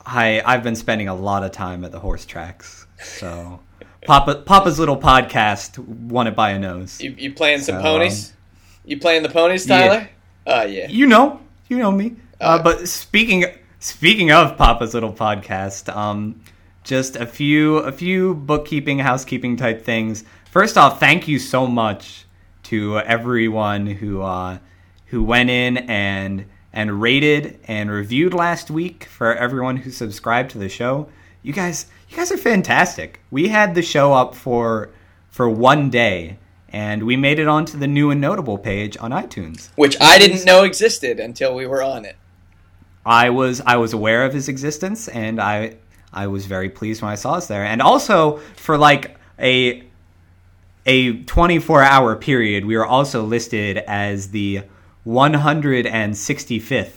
[0.06, 3.60] I I've been spending a lot of time at the horse tracks, so
[4.06, 7.02] Papa Papa's little podcast won it by a nose.
[7.02, 8.34] You, you playing some So, ponies?
[8.84, 9.88] You playing the ponies, yeah.
[9.88, 10.10] Tyler?
[10.46, 10.88] Oh yeah.
[10.90, 12.16] You know, you know me.
[12.40, 13.46] Uh, Uh, but speaking
[13.80, 16.40] speaking of Papa's little podcast, um,
[16.84, 20.24] just a few a few bookkeeping, housekeeping type things.
[20.56, 22.24] First off, thank you so much
[22.64, 24.60] to everyone who uh,
[25.08, 29.04] who went in and and rated and reviewed last week.
[29.04, 31.10] For everyone who subscribed to the show,
[31.44, 33.20] you guys you guys are fantastic.
[33.30, 34.92] We had the show up for
[35.30, 36.38] for one day.
[36.70, 39.72] And we made it onto the new and notable page on iTunes.
[39.76, 42.16] Which I didn't know existed until we were on it.
[43.06, 45.76] I was I was aware of his existence, and I
[46.14, 47.66] I was very pleased when I saw us there.
[47.66, 49.84] And also for like a
[50.86, 54.62] a 24 hour period, we are also listed as the
[55.08, 56.94] 165th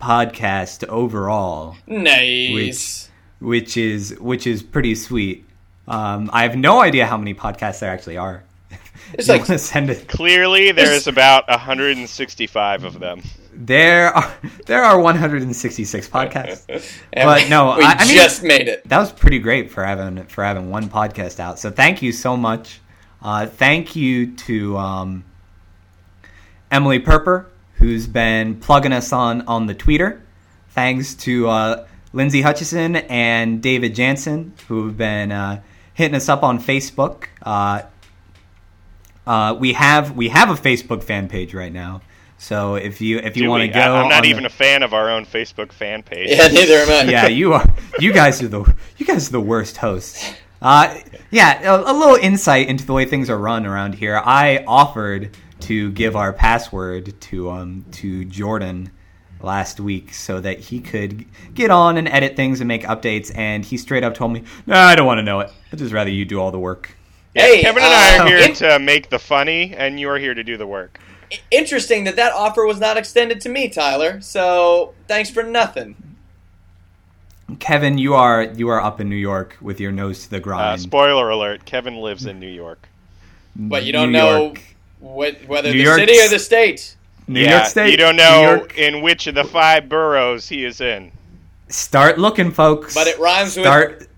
[0.00, 3.10] podcast overall, Nice.
[3.40, 5.44] which is which is pretty sweet.
[5.86, 8.42] Um, I have no idea how many podcasts there actually are.
[9.14, 10.06] It's like send it.
[10.06, 13.22] Clearly, there's about 165 of them.
[13.54, 14.34] There are
[14.66, 16.66] there are 166 podcasts.
[17.14, 18.86] But no, we I- I mean- just made it.
[18.88, 21.58] that was pretty great for having for having one podcast out.
[21.58, 22.80] So thank you so much.
[23.22, 25.24] Uh, thank you to um,
[26.70, 30.22] Emily Perper, who's been plugging us on on the Twitter.
[30.70, 35.62] Thanks to uh, Lindsay Hutchison and David Jansen, who've been uh,
[35.94, 37.24] hitting us up on Facebook.
[37.42, 37.82] Uh,
[39.26, 42.02] uh, we have we have a Facebook fan page right now.
[42.38, 44.50] So if you if you want to go, I, am not on the- even a
[44.50, 46.28] fan of our own Facebook fan page.
[46.30, 47.10] Yeah, neither am I.
[47.10, 47.66] yeah, you are.
[47.98, 50.32] You guys are the you guys are the worst hosts.
[50.62, 50.96] Uh,
[51.30, 54.20] yeah, a, a little insight into the way things are run around here.
[54.24, 58.90] I offered to give our password to um to Jordan
[59.40, 61.24] last week so that he could
[61.54, 64.76] get on and edit things and make updates, and he straight up told me, "No,
[64.76, 65.52] I don't want to know it.
[65.72, 66.96] I'd just rather you do all the work."
[67.34, 70.18] Hey, Kevin and I uh, are here in- to make the funny, and you are
[70.18, 70.98] here to do the work.
[71.50, 74.20] interesting that that offer was not extended to me, Tyler.
[74.20, 75.94] So thanks for nothing.
[77.60, 80.40] Kevin, you are you are up in New York with your nose to the Uh,
[80.40, 80.80] grind.
[80.80, 82.88] spoiler alert: Kevin lives in New York.
[83.56, 84.62] But you don't New know York.
[85.00, 86.94] what, whether New the York's- city or the state.
[87.26, 87.90] New yeah, York State.
[87.90, 91.10] you don't know in which of the five boroughs he is in.
[91.68, 92.94] Start looking, folks.
[92.94, 94.08] But it rhymes with-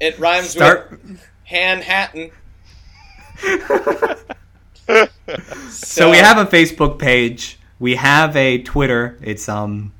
[0.00, 0.90] It rhymes Start.
[0.90, 1.20] with
[1.50, 2.30] Hanhattan.
[5.70, 7.58] So we have a Facebook page.
[7.78, 9.16] We have a Twitter.
[9.22, 9.92] It's um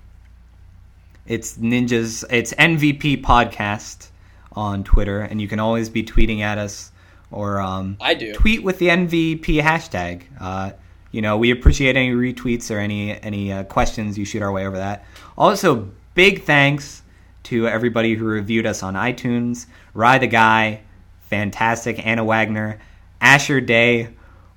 [1.26, 4.08] it's Ninjas it's NVP podcast
[4.52, 6.92] on Twitter and you can always be tweeting at us
[7.30, 8.32] or um I do.
[8.34, 10.24] tweet with the NVP hashtag.
[10.40, 10.72] Uh
[11.10, 14.66] you know, we appreciate any retweets or any any uh, questions you shoot our way
[14.66, 15.04] over that.
[15.38, 17.02] Also, big thanks
[17.44, 19.66] to everybody who reviewed us on iTunes.
[19.92, 20.80] Rye the Guy,
[21.28, 22.04] fantastic.
[22.04, 22.80] Anna Wagner,
[23.20, 24.08] Asher Day,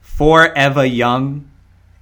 [0.02, 1.48] Forever Young,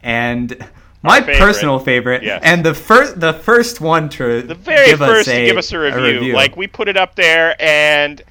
[0.01, 0.65] and
[1.05, 1.37] my favorite.
[1.39, 2.41] personal favorite, Yes.
[2.43, 5.57] and the first the first one to The very give first us a, to give
[5.57, 6.33] us a review.
[6.33, 8.21] Like we put it up there, and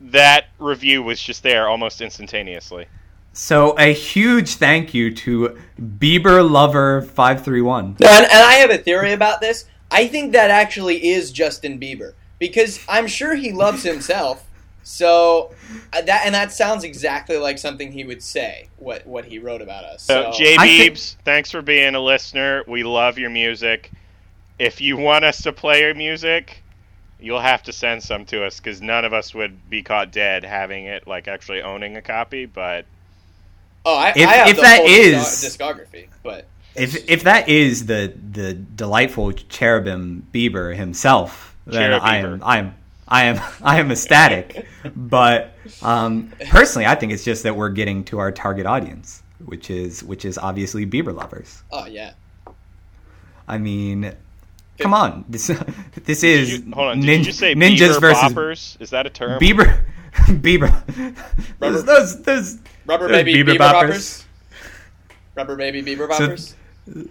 [0.00, 2.86] that review was just there almost instantaneously.
[3.32, 7.96] so a huge thank you to Bieber Lover five three one.
[8.00, 9.64] And, and I have a theory about this.
[9.90, 14.44] I think that actually is Justin Bieber because I'm sure he loves himself.
[14.88, 15.52] So
[15.92, 18.68] uh, that and that sounds exactly like something he would say.
[18.78, 20.02] What what he wrote about us.
[20.02, 22.64] So, So, J I think- thanks for being a listener.
[22.66, 23.90] We love your music.
[24.58, 26.62] If you want us to play your music,
[27.20, 30.42] you'll have to send some to us because none of us would be caught dead
[30.42, 32.46] having it, like actually owning a copy.
[32.46, 32.86] But
[33.84, 37.50] oh, I, If- I have if the that whole is- discography, but If if that
[37.50, 42.42] is the the delightful cherubim Bieber himself, then Cherub I am Bieber.
[42.42, 42.74] I am
[43.08, 44.66] I am I am ecstatic.
[44.94, 49.70] but um, personally, I think it's just that we're getting to our target audience, which
[49.70, 51.62] is which is obviously Bieber lovers.
[51.72, 52.12] oh yeah,
[53.46, 54.14] I mean,
[54.78, 55.46] come on, this
[56.04, 58.80] this did is you, hold on, did nin- you just say ninjas Bieber versus boppers?
[58.80, 59.40] Is that a term?
[59.40, 61.16] Bieber Bieber.
[61.60, 63.88] Those, those, those, rubber those baby Bieber Bieber, boppers.
[63.88, 64.24] boppers.
[65.34, 66.54] Rubber baby Bieber So- boppers.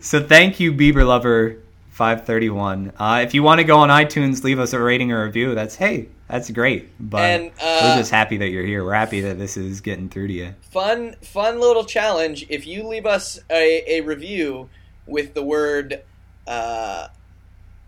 [0.01, 1.57] So thank you, Bieber Lover
[1.97, 2.93] five thirty one.
[2.97, 5.55] Uh, if you want to go on iTunes, leave us a rating or review.
[5.55, 6.89] That's hey, that's great.
[6.99, 8.83] But And, uh, we're just happy that you're here.
[8.85, 10.55] We're happy that this is getting through to you.
[10.61, 14.69] fun fun little challenge if you leave us a, a review
[15.07, 16.03] with the word
[16.45, 17.07] uh,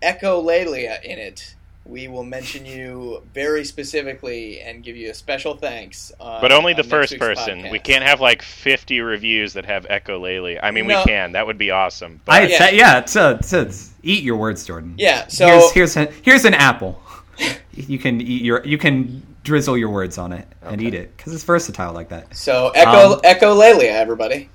[0.01, 1.55] echolalia in it
[1.89, 6.11] we will mention you very specifically and give you a special thanks.
[6.19, 7.63] On, But only the first person.
[7.63, 7.71] podcast.
[7.71, 10.59] We can't have like 50 reviews that have Echolalia.
[10.61, 10.99] I mean, No.
[10.99, 11.31] we can.
[11.31, 12.21] That would be awesome.
[12.25, 12.57] But I Yeah.
[12.59, 14.93] said, yeah, it's a, it's a, it's- eat your words, Jordan.
[14.97, 15.25] Yeah.
[15.27, 17.01] So here's here's a, here's an apple.
[17.73, 21.33] you can eat your you can drizzle your words on it and eat it because
[21.33, 22.35] it's versatile like that.
[22.35, 24.49] so echo Um, echo Lelia, everybody.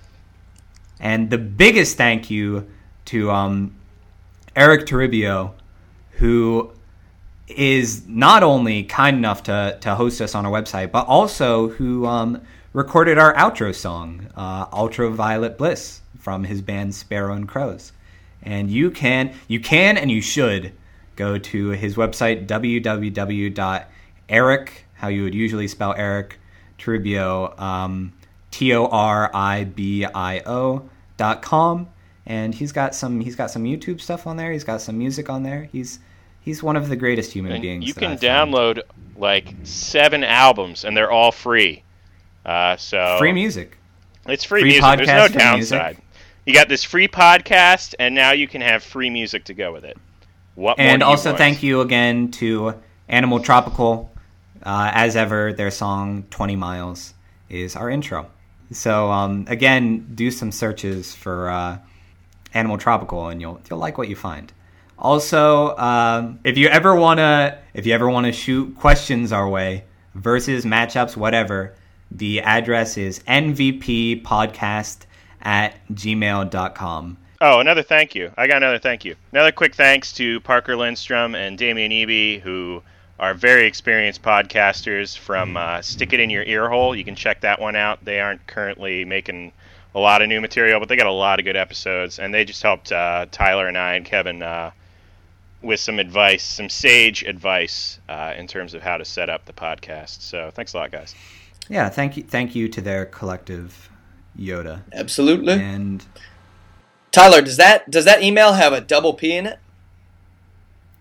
[1.00, 2.68] And the biggest thank you
[3.06, 3.74] to um,
[4.54, 5.52] Eric Toribio,
[6.12, 6.70] who
[7.48, 12.06] is not only kind enough to, to host us on our website, but also who
[12.06, 12.40] um,
[12.72, 17.92] recorded our outro song, uh, Ultraviolet Bliss, from his band Sparrow and Crows.
[18.42, 20.72] And you can you can and you should
[21.16, 23.64] go to his website www.eric
[24.94, 26.38] how you would usually spell Eric
[26.78, 28.12] Toribio um,
[28.50, 31.88] T O R I B I O dot com.
[32.26, 34.50] And he's got some he's got some YouTube stuff on there.
[34.52, 35.68] He's got some music on there.
[35.70, 35.98] He's
[36.44, 38.52] he's one of the greatest human And beings you can I've found.
[38.54, 38.82] download
[39.16, 41.82] like seven albums, and they're all free.
[42.44, 43.78] Uh, so free music
[44.26, 44.96] It's free, Free music.
[44.98, 45.56] There's no free downside.
[45.96, 46.04] music.
[46.46, 49.84] You got this free podcast, and now you can have free music to go with
[49.84, 49.96] it.
[50.54, 52.74] What and also thank you again to
[53.08, 54.10] Animal Tropical.
[54.62, 57.14] Uh, as ever, their song "20 Miles"
[57.48, 58.30] is our intro.
[58.72, 61.78] So um, again, do some searches for uh,
[62.52, 64.52] Animal Tropical, and you'll you'll like what you find.
[64.98, 69.84] Also, um, if you ever wanna if you ever wanna shoot questions our way,
[70.14, 71.74] versus matchups, whatever,
[72.10, 74.98] the address is nvppodcast
[75.42, 77.16] at gmail.com.
[77.40, 78.32] Oh, another thank you.
[78.38, 79.16] I got another thank you.
[79.32, 82.82] Another quick thanks to Parker Lindstrom and Damian Eby, who
[83.18, 86.96] are very experienced podcasters from uh, Stick It In Your Ear Hole.
[86.96, 88.04] You can check that one out.
[88.04, 89.52] They aren't currently making
[89.94, 92.44] a lot of new material, but they got a lot of good episodes, and they
[92.44, 94.70] just helped uh, Tyler and I and Kevin uh,
[95.64, 99.52] with some advice, some sage advice uh, in terms of how to set up the
[99.52, 100.20] podcast.
[100.20, 101.14] So thanks a lot, guys.
[101.68, 103.88] Yeah, thank you thank you to their collective
[104.38, 104.82] Yoda.
[104.92, 105.54] Absolutely.
[105.54, 106.04] And
[107.10, 109.58] Tyler, does that does that email have a double P in it?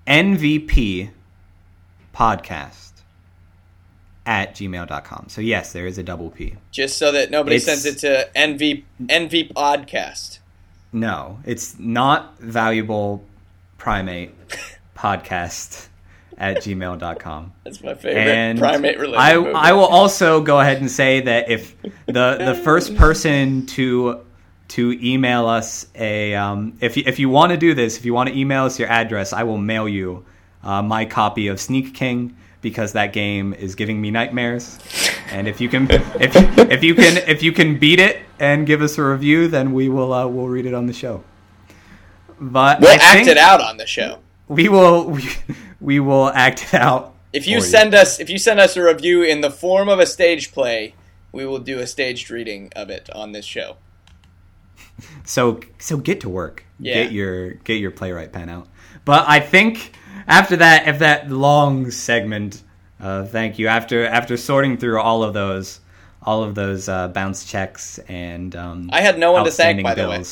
[0.08, 1.10] NVP
[2.14, 2.92] podcast
[4.26, 5.26] at gmail.com.
[5.30, 6.56] So yes, there is a double P.
[6.72, 10.40] Just so that nobody It's- sends it to NV NV podcast.
[10.92, 13.26] No, it's not valuable
[13.78, 14.34] primate
[14.96, 15.88] podcast
[16.38, 17.54] at gmail.com.
[17.64, 19.20] That's my favorite and primate related.
[19.20, 19.52] I, movie.
[19.54, 24.22] I will also go ahead and say that if the the first person to
[24.70, 28.14] to email us a um, if you, if you want to do this, if you
[28.14, 30.26] want to email us your address, I will mail you
[30.64, 34.80] uh, my copy of Sneak King because that game is giving me nightmares.
[35.30, 38.82] And if you can if if you can if you can beat it and give
[38.82, 41.24] us a review, then we will uh, we'll read it on the show.
[42.52, 44.20] But we'll I act it out on the show.
[44.48, 45.24] We will we,
[45.80, 47.16] we will act it out.
[47.32, 50.06] If you send us if you send us a review in the form of a
[50.06, 50.96] stage play,
[51.32, 53.78] we will do a staged reading of it on this show.
[55.24, 56.66] So so get to work.
[56.80, 57.04] Yeah.
[57.04, 58.68] Get your get your playwright pen out.
[59.06, 59.96] But I think
[60.28, 62.62] after that if that long segment
[63.00, 65.80] uh, thank you after after sorting through all of those
[66.22, 69.94] all of those uh, bounce checks and um, I had no one to thank, by
[69.94, 70.24] the way.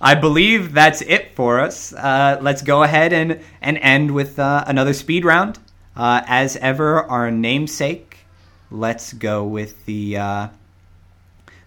[0.00, 0.10] Bills.
[0.10, 1.92] I believe that's it for us.
[1.92, 5.58] Uh, let's go ahead and, and end with uh, another speed round.
[5.96, 8.18] Uh, as ever, our namesake.
[8.70, 10.48] Let's go with the uh,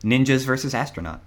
[0.04, 1.20] ninjas versus astronaut.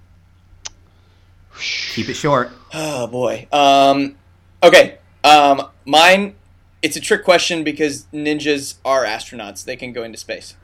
[1.93, 2.49] Keep it short.
[2.73, 3.47] Oh boy.
[3.51, 4.15] Um,
[4.63, 4.97] okay.
[5.23, 6.35] Um, mine.
[6.81, 9.63] It's a trick question because ninjas are astronauts.
[9.65, 10.55] They can go into space.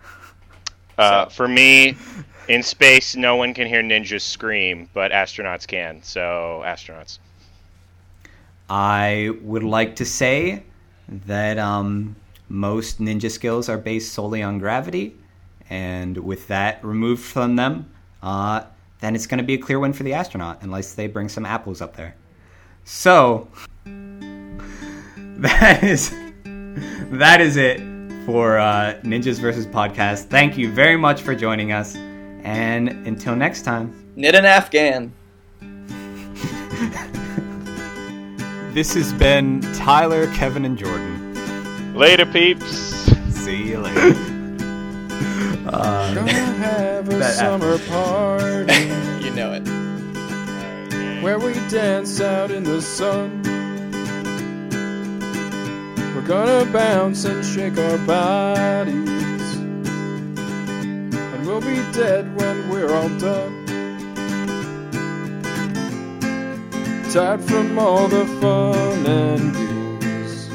[0.98, 1.98] Uh, So- For me,
[2.52, 6.04] in space, no one can hear ninjas scream, but astronauts can.
[6.04, 7.20] So, astronauts.
[8.70, 10.64] I would like to say
[11.08, 12.16] that um,
[12.50, 15.16] most ninja skills are based solely on gravity,
[15.70, 17.90] and with that removed from them,
[18.22, 18.64] uh,
[19.00, 21.46] then it's going to be a clear win for the astronaut, unless they bring some
[21.46, 22.16] apples up there.
[22.84, 23.48] So
[23.86, 26.14] that is
[27.12, 27.80] that is it
[28.26, 30.26] for uh, Ninjas versus Podcast.
[30.26, 31.96] Thank you very much for joining us,
[32.44, 33.94] and until next time.
[34.16, 35.14] Knit an Afghan.
[38.74, 41.94] This has been Tyler, Kevin, and Jordan.
[41.94, 42.66] Later, peeps.
[43.36, 44.16] See you later.
[45.68, 48.86] Uh, Gonna have a That summer party
[49.24, 49.64] You know it.
[51.24, 53.42] where we dance out in the sun.
[56.16, 59.31] We're gonna bounce and shake our bodies,
[61.42, 63.66] and we'll be dead when we're all done.
[67.12, 70.50] Tired from all the fun and booze.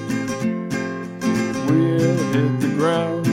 [1.69, 3.27] We will hit the ground.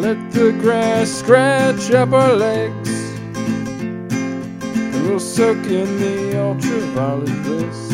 [0.00, 2.90] Let the grass scratch up our legs,
[3.36, 7.93] and we'll soak in the ultraviolet bliss.